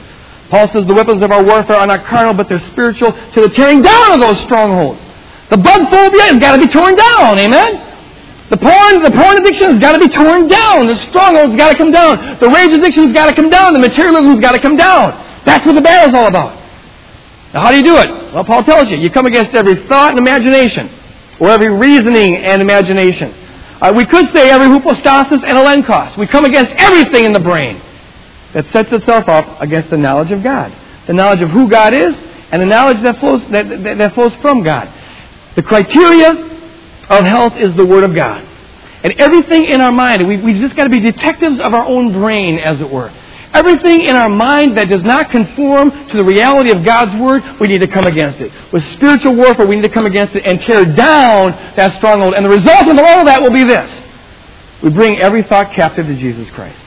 [0.49, 3.49] Paul says the weapons of our warfare are not carnal, but they're spiritual to the
[3.51, 5.01] tearing down of those strongholds.
[5.51, 7.95] The bug phobia has got to be torn down, amen?
[8.51, 10.87] The porn, the porn addiction has got to be torn down.
[10.87, 12.39] The stronghold's got to come down.
[12.41, 13.73] The rage addiction's got to come down.
[13.73, 15.34] The materialism's got to come down.
[15.45, 16.61] That's what the battle's all about.
[17.53, 18.35] Now, how do you do it?
[18.35, 18.97] Well, Paul tells you.
[18.99, 20.91] You come against every thought and imagination,
[21.39, 23.33] or every reasoning and imagination.
[23.81, 26.17] Uh, we could say every hypostasis and elenkos.
[26.17, 27.81] We come against everything in the brain
[28.55, 30.75] that sets itself up against the knowledge of God,
[31.07, 32.15] the knowledge of who God is,
[32.51, 34.93] and the knowledge that flows that, that, that flows from God.
[35.57, 36.31] The criteria
[37.09, 38.49] of health is the Word of God.
[39.05, 42.13] And everything in our mind, we, we've just got to be detectives of our own
[42.13, 43.13] brain, as it were.
[43.55, 47.69] Everything in our mind that does not conform to the reality of God's Word, we
[47.69, 48.51] need to come against it.
[48.73, 52.35] With spiritual warfare, we need to come against it and tear down that stronghold.
[52.35, 53.89] And the result of all of that will be this.
[54.83, 56.81] We bring every thought captive to Jesus Christ.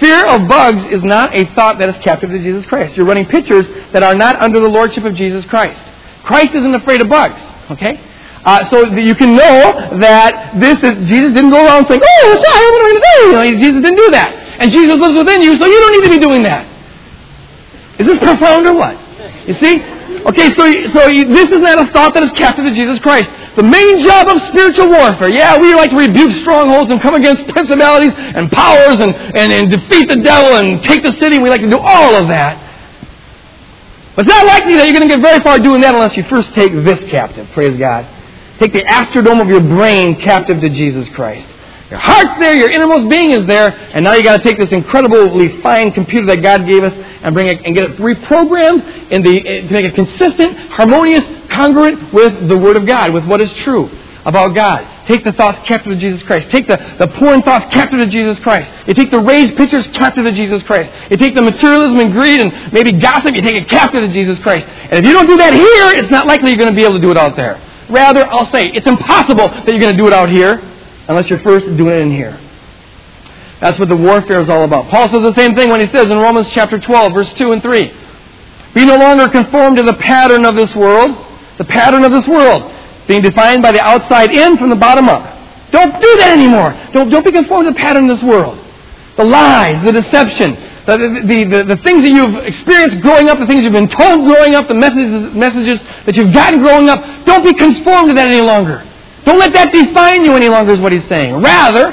[0.00, 2.96] Fear of bugs is not a thought that is captive to Jesus Christ.
[2.96, 5.80] You're running pictures that are not under the lordship of Jesus Christ.
[6.24, 7.40] Christ isn't afraid of bugs,
[7.72, 8.00] okay?
[8.44, 12.66] Uh, so you can know that this is Jesus didn't go around saying, "Oh, sorry,
[12.70, 15.14] what am I going to do?" You know, Jesus didn't do that, and Jesus lives
[15.14, 16.64] within you, so you don't need to be doing that.
[18.00, 18.96] Is this profound or what?
[19.46, 19.76] You see?
[20.24, 23.28] Okay, so so you, this is not a thought that is captive to Jesus Christ.
[23.56, 27.46] The main job of spiritual warfare, yeah, we like to rebuke strongholds and come against
[27.48, 31.38] principalities and powers and, and, and defeat the devil and take the city.
[31.38, 32.56] We like to do all of that.
[34.16, 36.24] But it's not likely that you're going to get very far doing that unless you
[36.24, 37.50] first take this captive.
[37.52, 38.08] Praise God.
[38.58, 41.46] Take the astrodome of your brain captive to Jesus Christ.
[41.90, 44.70] Your heart's there, your innermost being is there, and now you got to take this
[44.70, 49.22] incredibly fine computer that God gave us and bring it and get it reprogrammed in
[49.22, 53.42] the, eh, to make it consistent, harmonious, congruent with the Word of God, with what
[53.42, 53.90] is true
[54.24, 55.06] about God.
[55.06, 56.50] Take the thoughts captive to Jesus Christ.
[56.50, 58.88] Take the, the porn thoughts captive to Jesus Christ.
[58.88, 60.90] You take the raised pictures captive to Jesus Christ.
[61.10, 64.38] You take the materialism and greed and maybe gossip, you take it captive to Jesus
[64.38, 64.66] Christ.
[64.66, 66.94] And if you don't do that here, it's not likely you're going to be able
[66.94, 67.60] to do it out there.
[67.90, 70.73] Rather, I'll say, it's impossible that you're going to do it out here
[71.08, 72.40] unless you're first doing it in here.
[73.60, 74.90] That's what the warfare is all about.
[74.90, 77.62] Paul says the same thing when he says in Romans chapter 12, verse 2 and
[77.62, 77.92] 3.
[78.74, 81.10] Be no longer conformed to the pattern of this world,
[81.58, 82.70] the pattern of this world,
[83.06, 85.22] being defined by the outside in from the bottom up.
[85.70, 86.72] Don't do that anymore.
[86.92, 88.58] Don't, don't be conformed to the pattern of this world.
[89.16, 90.54] The lies, the deception,
[90.86, 94.26] the, the, the, the, things that you've experienced growing up, the things you've been told
[94.26, 98.28] growing up, the messages, messages that you've gotten growing up, don't be conformed to that
[98.30, 98.84] any longer.
[99.24, 101.42] Don't let that define you any longer, is what he's saying.
[101.42, 101.92] Rather,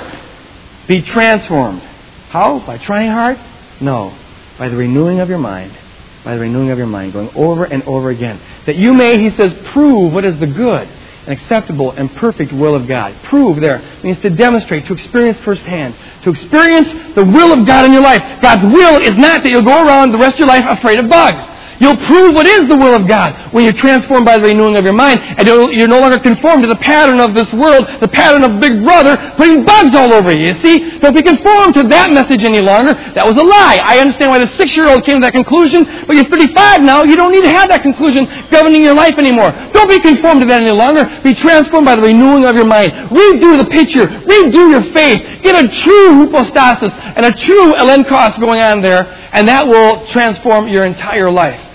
[0.87, 1.81] be transformed.
[2.29, 2.59] How?
[2.59, 3.39] By trying hard?
[3.81, 4.17] No.
[4.57, 5.77] By the renewing of your mind.
[6.23, 8.39] By the renewing of your mind, going over and over again.
[8.65, 10.87] That you may, he says, prove what is the good
[11.25, 13.15] and acceptable and perfect will of God.
[13.25, 17.93] Prove there means to demonstrate, to experience firsthand, to experience the will of God in
[17.93, 18.41] your life.
[18.41, 21.09] God's will is not that you'll go around the rest of your life afraid of
[21.09, 21.43] bugs.
[21.81, 24.85] You'll prove what is the will of God when you're transformed by the renewing of
[24.85, 28.45] your mind, and you're no longer conformed to the pattern of this world, the pattern
[28.45, 30.53] of Big Brother putting bugs all over you.
[30.53, 32.93] You see, don't be conformed to that message any longer.
[33.17, 33.81] That was a lie.
[33.81, 37.01] I understand why the six-year-old came to that conclusion, but you're 35 now.
[37.01, 39.49] You don't need to have that conclusion governing your life anymore.
[39.73, 41.09] Don't be conformed to that any longer.
[41.25, 42.93] Be transformed by the renewing of your mind.
[43.09, 44.05] Redo the picture.
[44.05, 45.41] Redo your faith.
[45.41, 50.67] Get a true hypostasis and a true elenkos going on there, and that will transform
[50.67, 51.69] your entire life.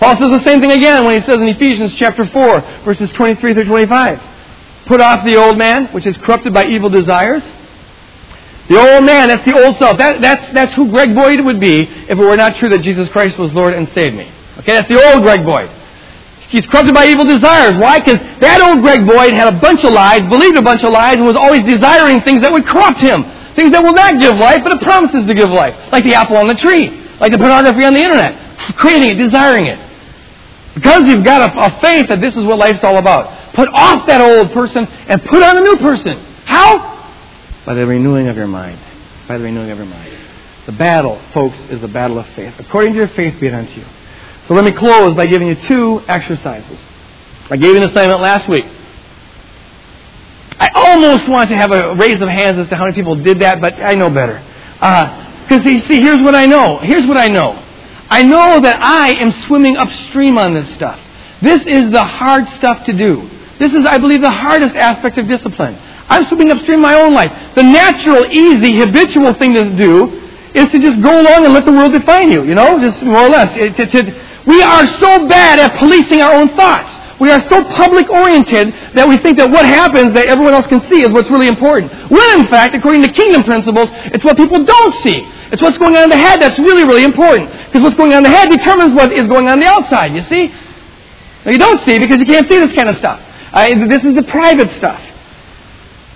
[0.00, 3.54] Paul says the same thing again when he says in Ephesians chapter 4, verses 23
[3.54, 4.20] through 25.
[4.86, 7.42] Put off the old man, which is corrupted by evil desires.
[8.68, 9.98] The old man, that's the old self.
[9.98, 13.08] That, that's, that's who Greg Boyd would be if it were not true that Jesus
[13.08, 14.30] Christ was Lord and saved me.
[14.58, 15.70] Okay, that's the old Greg Boyd.
[16.50, 17.76] He's corrupted by evil desires.
[17.76, 17.98] Why?
[17.98, 21.16] Because that old Greg Boyd had a bunch of lies, believed a bunch of lies,
[21.16, 23.24] and was always desiring things that would corrupt him.
[23.56, 25.74] Things that will not give life, but it promises to give life.
[25.90, 26.88] Like the apple on the tree.
[27.20, 28.32] Like the pornography on the internet.
[28.76, 29.87] Creating it, desiring it.
[30.78, 33.52] Because you've got a, a, faith that this is what life's all about.
[33.54, 36.16] Put off that old person and put on a new person.
[36.44, 36.94] How?
[37.66, 38.78] By the renewing of your mind.
[39.26, 40.16] By the renewing of your mind.
[40.66, 42.54] The battle, folks, is the battle of faith.
[42.60, 43.86] According to your faith be it unto you.
[44.46, 46.78] So let me close by giving you two exercises.
[47.50, 48.64] I gave you an assignment last week.
[50.60, 53.40] I almost want to have a raise of hands as to how many people did
[53.40, 54.42] that, but I know better.
[54.74, 56.78] Because uh, see, here's what I know.
[56.78, 57.64] Here's what I know.
[58.10, 60.98] I know that I am swimming upstream on this stuff.
[61.42, 63.28] This is the hard stuff to do.
[63.58, 65.76] This is, I believe, the hardest aspect of discipline.
[66.08, 67.30] I'm swimming upstream my own life.
[67.54, 71.72] The natural, easy, habitual thing to do is to just go along and let the
[71.72, 73.54] world define you, you know, just more or less.
[73.56, 76.90] It, it, it, we are so bad at policing our own thoughts.
[77.20, 80.80] We are so public oriented that we think that what happens that everyone else can
[80.88, 81.92] see is what's really important.
[82.10, 85.26] When in fact, according to kingdom principles, it's what people don't see.
[85.50, 87.50] It's what's going on in the head that's really, really important.
[87.66, 90.22] Because what's going on in the head determines what is going on the outside, you
[90.22, 90.48] see?
[91.44, 93.20] Now, you don't see because you can't see this kind of stuff.
[93.52, 95.00] Uh, this is the private stuff.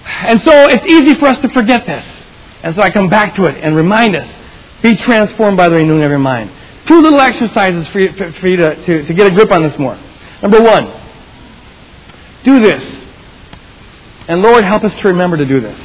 [0.05, 2.05] And so it's easy for us to forget this.
[2.63, 4.29] And so I come back to it and remind us
[4.83, 6.51] be transformed by the renewing of your mind.
[6.87, 9.79] Two little exercises for you, for you to, to, to get a grip on this
[9.79, 9.99] more.
[10.43, 10.93] Number one,
[12.45, 12.83] do this.
[14.27, 15.81] And Lord, help us to remember to do this.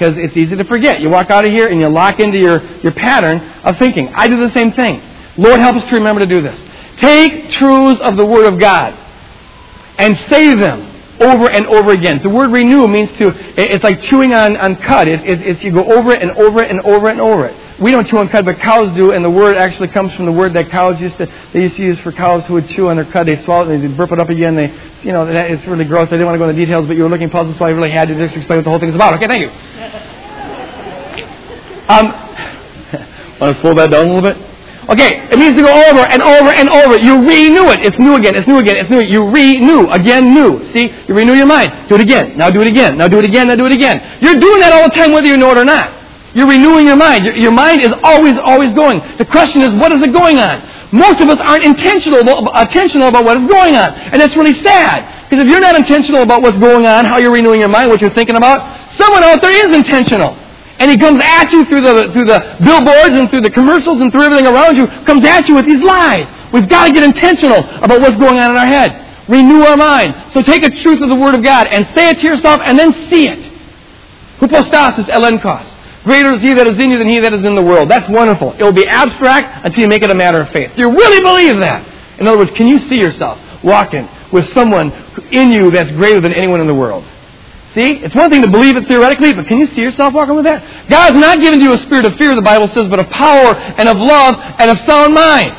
[0.00, 1.02] Because it's easy to forget.
[1.02, 4.08] You walk out of here and you lock into your, your pattern of thinking.
[4.14, 5.02] I do the same thing.
[5.36, 6.58] Lord, help us to remember to do this.
[6.96, 8.94] Take truths of the Word of God
[9.98, 12.22] and say them over and over again.
[12.22, 15.06] The word renew means to, it's like chewing on, on cud.
[15.06, 17.44] It, it, it's you go over it and over it and over it and over
[17.44, 17.69] it.
[17.80, 20.32] We don't chew on cud, but cows do, and the word actually comes from the
[20.32, 22.96] word that cows used to, they used to use for cows who would chew on
[22.96, 23.26] their cud.
[23.26, 24.54] They swallow it, and they burp it up again.
[24.54, 24.68] They,
[25.02, 26.08] you know, that, it's really gross.
[26.08, 27.90] I didn't want to go into details, but you were looking puzzled, so I really
[27.90, 29.14] had to just explain what the whole thing is about.
[29.14, 29.50] Okay, thank you.
[31.90, 32.06] Um,
[33.40, 34.36] want to slow that down a little bit?
[34.90, 36.98] Okay, it means to go over and over and over.
[36.98, 37.86] You renew it.
[37.86, 38.36] It's new again.
[38.36, 38.76] It's new again.
[38.76, 39.00] It's new.
[39.00, 40.66] You renew again, new.
[40.72, 41.88] See, you renew your mind.
[41.88, 42.38] Do it again.
[42.38, 42.96] Now do it again.
[42.96, 43.48] Now do it again.
[43.48, 44.18] Now do it again.
[44.20, 45.99] You're doing that all the time, whether you know it or not.
[46.34, 47.24] You're renewing your mind.
[47.24, 49.00] Your, your mind is always, always going.
[49.18, 50.62] The question is, what is it going on?
[50.92, 54.60] Most of us aren't intentional about, intentional about what is going on, and that's really
[54.62, 55.28] sad.
[55.28, 58.00] Because if you're not intentional about what's going on, how you're renewing your mind, what
[58.00, 60.36] you're thinking about, someone out there is intentional
[60.80, 64.10] and he comes at you through the, through the billboards and through the commercials and
[64.10, 66.26] through everything around you, comes at you with these lies.
[66.54, 69.28] We've got to get intentional about what's going on in our head.
[69.28, 70.32] Renew our mind.
[70.32, 72.78] So take a truth of the Word of God and say it to yourself and
[72.78, 73.52] then see it.
[74.40, 75.69] Hypostasis elenkos.
[76.04, 77.90] Greater is he that is in you than he that is in the world.
[77.90, 78.54] That's wonderful.
[78.58, 80.72] It will be abstract until you make it a matter of faith.
[80.74, 81.86] Do you really believe that?
[82.18, 84.92] In other words, can you see yourself walking with someone
[85.30, 87.04] in you that's greater than anyone in the world?
[87.74, 88.00] See?
[88.02, 90.88] It's one thing to believe it theoretically, but can you see yourself walking with that?
[90.88, 93.54] God God's not given you a spirit of fear, the Bible says, but of power
[93.54, 95.50] and of love and of sound mind.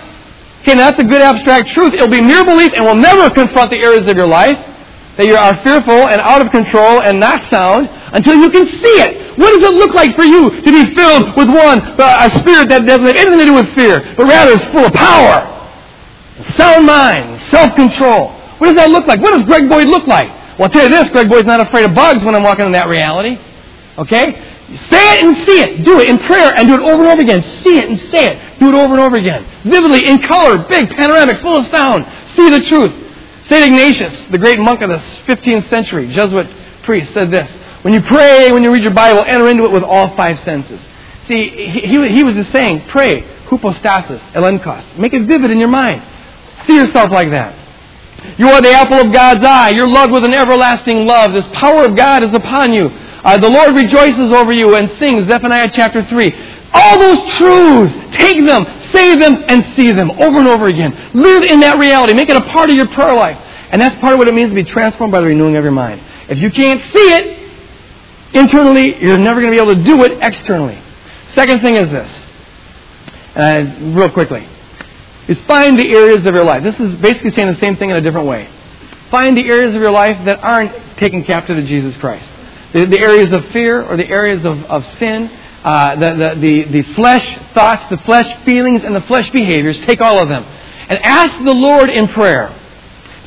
[0.62, 1.93] Okay, now that's a good abstract truth.
[1.93, 4.58] It'll be mere belief and will never confront the areas of your life
[5.17, 8.97] that you are fearful and out of control and not sound until you can see
[9.04, 9.38] it.
[9.38, 12.69] What does it look like for you to be filled with one, uh, a spirit
[12.69, 15.47] that doesn't have anything to do with fear, but rather is full of power,
[16.56, 18.32] sound mind, self-control?
[18.60, 19.19] What does that look like?
[19.21, 20.30] What does Greg Boyd look like?
[20.60, 22.71] Well, I'll tell you this, Greg Boyd's not afraid of bugs when I'm walking in
[22.74, 23.39] that reality.
[23.97, 24.52] Okay?
[24.89, 25.84] Say it and see it.
[25.84, 27.43] Do it in prayer and do it over and over again.
[27.63, 28.60] See it and say it.
[28.60, 29.43] Do it over and over again.
[29.63, 32.06] Vividly, in color, big, panoramic, full of sound.
[32.36, 32.93] See the truth.
[33.52, 33.66] St.
[33.66, 36.48] Ignatius, the great monk of the 15th century, Jesuit
[36.84, 37.52] priest, said this.
[37.82, 40.80] When you pray, when you read your Bible, enter into it with all five senses.
[41.28, 44.98] See, he, he was just saying, pray, hypostasis, elenkos.
[44.98, 46.02] Make it vivid in your mind.
[46.66, 48.40] See yourself like that.
[48.40, 49.72] You are the apple of God's eye.
[49.72, 51.34] You're loved with an everlasting love.
[51.34, 52.88] This power of God is upon you.
[52.88, 56.32] Uh, the Lord rejoices over you and sings, Zephaniah chapter 3.
[56.74, 61.12] All those truths, take them, say them, and see them over and over again.
[61.14, 62.14] Live in that reality.
[62.14, 63.38] Make it a part of your prayer life.
[63.72, 65.72] And that's part of what it means to be transformed by the renewing of your
[65.72, 66.02] mind.
[66.30, 67.42] If you can't see it
[68.34, 70.82] internally, you're never going to be able to do it externally.
[71.36, 72.12] Second thing is this,
[73.36, 74.48] and real quickly
[75.28, 76.64] is find the areas of your life.
[76.64, 78.50] This is basically saying the same thing in a different way.
[79.10, 82.28] Find the areas of your life that aren't taken captive to Jesus Christ.
[82.74, 85.30] The, the areas of fear or the areas of, of sin,
[85.63, 89.79] uh, the, the, the, the flesh thoughts, the flesh feelings, and the flesh behaviors.
[89.81, 90.44] Take all of them.
[90.44, 92.58] And ask the Lord in prayer.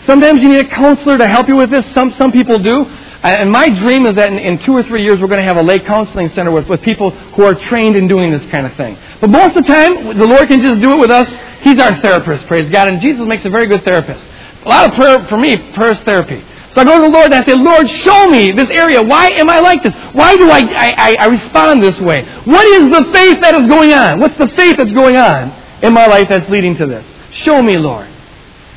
[0.05, 1.87] Sometimes you need a counselor to help you with this.
[1.95, 2.85] Some, some people do.
[2.85, 5.57] And my dream is that in, in, two or three years we're going to have
[5.57, 8.77] a lay counseling center with, with people who are trained in doing this kind of
[8.77, 8.99] thing.
[9.19, 11.27] But most of the time, the Lord can just do it with us
[11.65, 12.89] He's our therapist, praise God.
[12.89, 14.23] And Jesus makes a very good therapist.
[14.65, 16.45] A lot of prayer, for me, prayer is therapy.
[16.75, 19.01] So I go to the Lord and I say, Lord, show me this area.
[19.01, 19.95] Why am I like this?
[20.13, 22.25] Why do I, I, I respond this way?
[22.45, 24.19] What is the faith that is going on?
[24.19, 25.53] What's the faith that's going on
[25.83, 27.07] in my life that's leading to this?
[27.45, 28.09] Show me, Lord.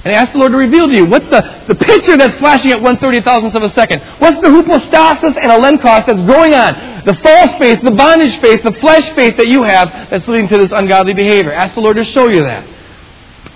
[0.06, 2.72] And I ask the Lord to reveal to you what's the, the picture that's flashing
[2.72, 4.02] at one thirty thousandth of a second.
[4.20, 7.04] What's the hypostasis and elenkos that's going on?
[7.04, 10.58] The false faith, the bondage faith, the flesh faith that you have that's leading to
[10.58, 11.52] this ungodly behavior.
[11.52, 12.64] Ask the Lord to show you that.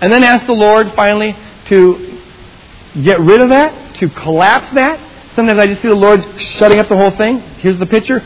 [0.02, 1.34] And then ask the Lord finally
[1.68, 2.20] to
[3.02, 3.72] get rid of that,
[4.02, 4.98] to collapse that.
[5.36, 6.20] Sometimes I just see the Lord
[6.58, 7.38] shutting up the whole thing.
[7.62, 8.18] Here's the picture.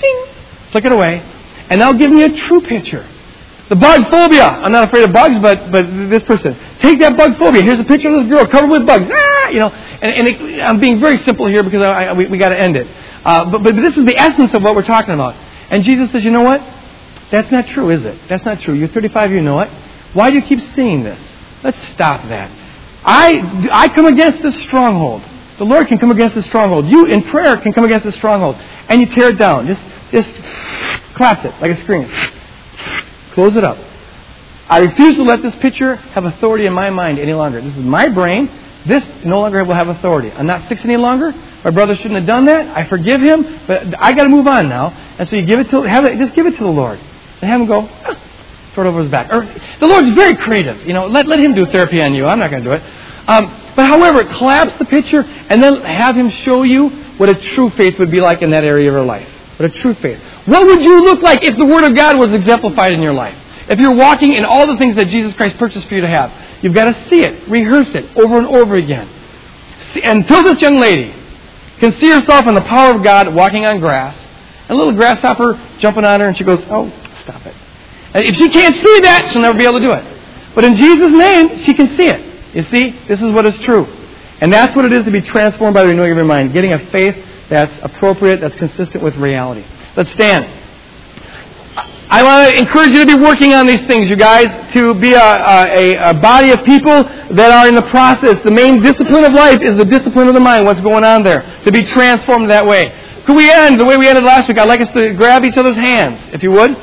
[0.00, 0.26] Ding.
[0.72, 1.22] Flick it away.
[1.70, 3.08] And now give me a true picture.
[3.68, 4.46] The bug phobia.
[4.46, 6.58] I'm not afraid of bugs, but but this person.
[6.82, 7.62] Take that bug phobia.
[7.62, 9.06] Here's a picture of this girl covered with bugs.
[9.08, 9.68] Ah, you know.
[9.68, 12.58] And, and it, I'm being very simple here because I, I, we, we got to
[12.58, 12.88] end it.
[13.24, 15.36] Uh, but but this is the essence of what we're talking about.
[15.70, 16.60] And Jesus says, you know what?
[17.30, 18.18] That's not true, is it?
[18.28, 18.74] That's not true.
[18.74, 19.30] You're 35.
[19.30, 19.70] You know it.
[20.14, 21.20] Why do you keep seeing this?
[21.62, 22.50] Let's stop that.
[23.04, 25.22] I I come against this stronghold.
[25.58, 26.86] The Lord can come against the stronghold.
[26.86, 28.56] You in prayer can come against the stronghold,
[28.88, 29.66] and you tear it down.
[29.66, 30.30] Just just
[31.14, 32.10] collapse it like a screen.
[33.32, 33.78] Close it up.
[34.68, 37.60] I refuse to let this picture have authority in my mind any longer.
[37.60, 38.48] This is my brain.
[38.86, 40.32] This no longer will have authority.
[40.32, 41.32] I'm not six any longer.
[41.64, 42.68] My brother shouldn't have done that.
[42.76, 44.88] I forgive him, but I got to move on now.
[45.18, 47.50] And so you give it to have it, just give it to the Lord and
[47.50, 48.29] have him go ah,
[48.86, 49.32] over his back.
[49.32, 49.44] Or
[49.80, 50.86] the Lord's very creative.
[50.86, 52.26] You know, let let him do therapy on you.
[52.26, 52.82] I'm not going to do it.
[53.28, 57.70] Um, but however, collapse the picture and then have him show you what a true
[57.70, 59.28] faith would be like in that area of your life.
[59.58, 60.18] What a true faith.
[60.46, 63.36] What would you look like if the Word of God was exemplified in your life?
[63.68, 66.32] If you're walking in all the things that Jesus Christ purchased for you to have,
[66.62, 69.08] you've got to see it, rehearse it over and over again.
[69.94, 71.14] See, until this young lady
[71.78, 74.16] can see herself in the power of God walking on grass,
[74.62, 76.90] and a little grasshopper jumping on her, and she goes, Oh,
[77.22, 77.54] stop it.
[78.14, 80.04] If she can't see that, she'll never be able to do it.
[80.54, 82.54] But in Jesus' name, she can see it.
[82.54, 83.86] You see, this is what is true.
[84.40, 86.72] And that's what it is to be transformed by the renewing of your mind, getting
[86.72, 87.14] a faith
[87.48, 89.64] that's appropriate, that's consistent with reality.
[89.96, 90.60] Let's stand.
[92.12, 95.12] I want to encourage you to be working on these things, you guys, to be
[95.12, 98.42] a, a, a, body of people that are in the process.
[98.42, 101.42] The main discipline of life is the discipline of the mind, what's going on there,
[101.64, 102.90] to be transformed that way.
[103.26, 104.58] Could we end the way we ended last week?
[104.58, 106.76] I'd like us to grab each other's hands, if you would.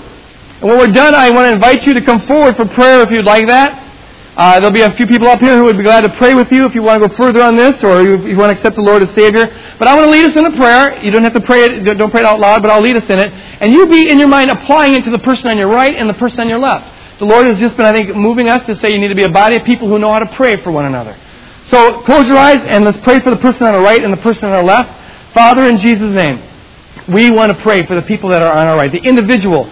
[0.59, 3.11] And when we're done, I want to invite you to come forward for prayer if
[3.11, 3.83] you'd like that.
[4.37, 6.51] Uh, there'll be a few people up here who would be glad to pray with
[6.51, 8.75] you if you want to go further on this or if you want to accept
[8.75, 9.45] the Lord as Savior.
[9.79, 11.03] But I want to lead us in a prayer.
[11.03, 13.05] You don't have to pray it, don't pray it out loud, but I'll lead us
[13.09, 13.33] in it.
[13.33, 16.07] And you be in your mind applying it to the person on your right and
[16.07, 17.19] the person on your left.
[17.19, 19.23] The Lord has just been, I think, moving us to say you need to be
[19.23, 21.17] a body of people who know how to pray for one another.
[21.71, 24.21] So close your eyes and let's pray for the person on the right and the
[24.21, 25.33] person on our left.
[25.33, 26.43] Father, in Jesus' name,
[27.07, 29.65] we want to pray for the people that are on our right, the individual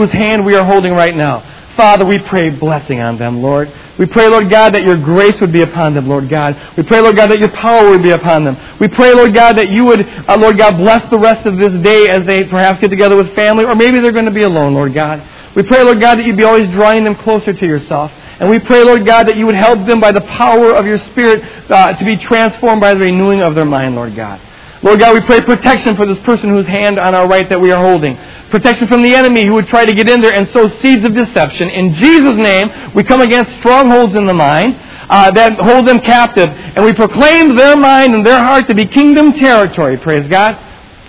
[0.00, 1.42] whose hand we are holding right now.
[1.76, 3.72] Father, we pray blessing on them, Lord.
[3.98, 6.56] We pray, Lord God, that your grace would be upon them, Lord God.
[6.76, 8.56] We pray, Lord God, that your power would be upon them.
[8.78, 11.72] We pray, Lord God, that you would, uh, Lord God, bless the rest of this
[11.82, 14.74] day as they perhaps get together with family, or maybe they're going to be alone,
[14.74, 15.22] Lord God.
[15.54, 18.10] We pray, Lord God, that you'd be always drawing them closer to yourself.
[18.40, 20.98] And we pray, Lord God, that you would help them by the power of your
[20.98, 24.40] Spirit uh, to be transformed by the renewing of their mind, Lord God.
[24.82, 27.70] Lord God, we pray protection for this person whose hand on our right that we
[27.70, 28.16] are holding.
[28.50, 31.14] Protection from the enemy who would try to get in there and sow seeds of
[31.14, 31.70] deception.
[31.70, 34.74] In Jesus' name, we come against strongholds in the mind
[35.08, 36.48] uh, that hold them captive.
[36.48, 40.54] And we proclaim their mind and their heart to be kingdom territory, praise God.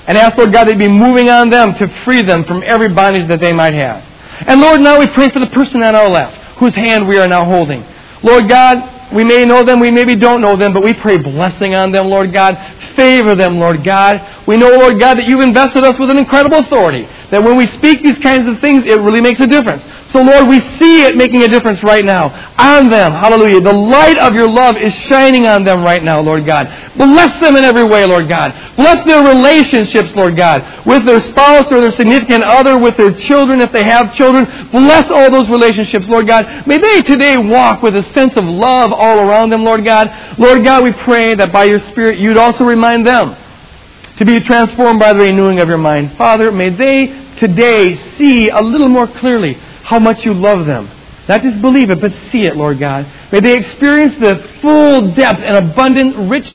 [0.05, 3.27] And ask, Lord God, that be moving on them to free them from every bondage
[3.27, 4.03] that they might have.
[4.47, 7.27] And Lord, now we pray for the person on our left, whose hand we are
[7.27, 7.83] now holding.
[8.21, 11.75] Lord God, we may know them, we maybe don't know them, but we pray blessing
[11.75, 12.55] on them, Lord God.
[12.95, 14.45] Favor them, Lord God.
[14.47, 17.05] We know, Lord God, that you've invested us with an incredible authority.
[17.31, 19.81] That when we speak these kinds of things, it really makes a difference.
[20.13, 23.13] So, Lord, we see it making a difference right now on them.
[23.13, 23.61] Hallelujah.
[23.61, 26.67] The light of your love is shining on them right now, Lord God.
[26.95, 28.53] Bless them in every way, Lord God.
[28.75, 33.59] Bless their relationships, Lord God, with their spouse or their significant other, with their children
[33.59, 34.45] if they have children.
[34.69, 36.67] Bless all those relationships, Lord God.
[36.67, 40.37] May they today walk with a sense of love all around them, Lord God.
[40.37, 43.35] Lord God, we pray that by your Spirit you'd also remind them
[44.17, 46.15] to be transformed by the renewing of your mind.
[46.17, 47.07] Father, may they
[47.37, 50.89] today see a little more clearly how much you love them.
[51.27, 53.09] Not just believe it, but see it, Lord God.
[53.31, 56.51] May they experience the full depth and abundant, rich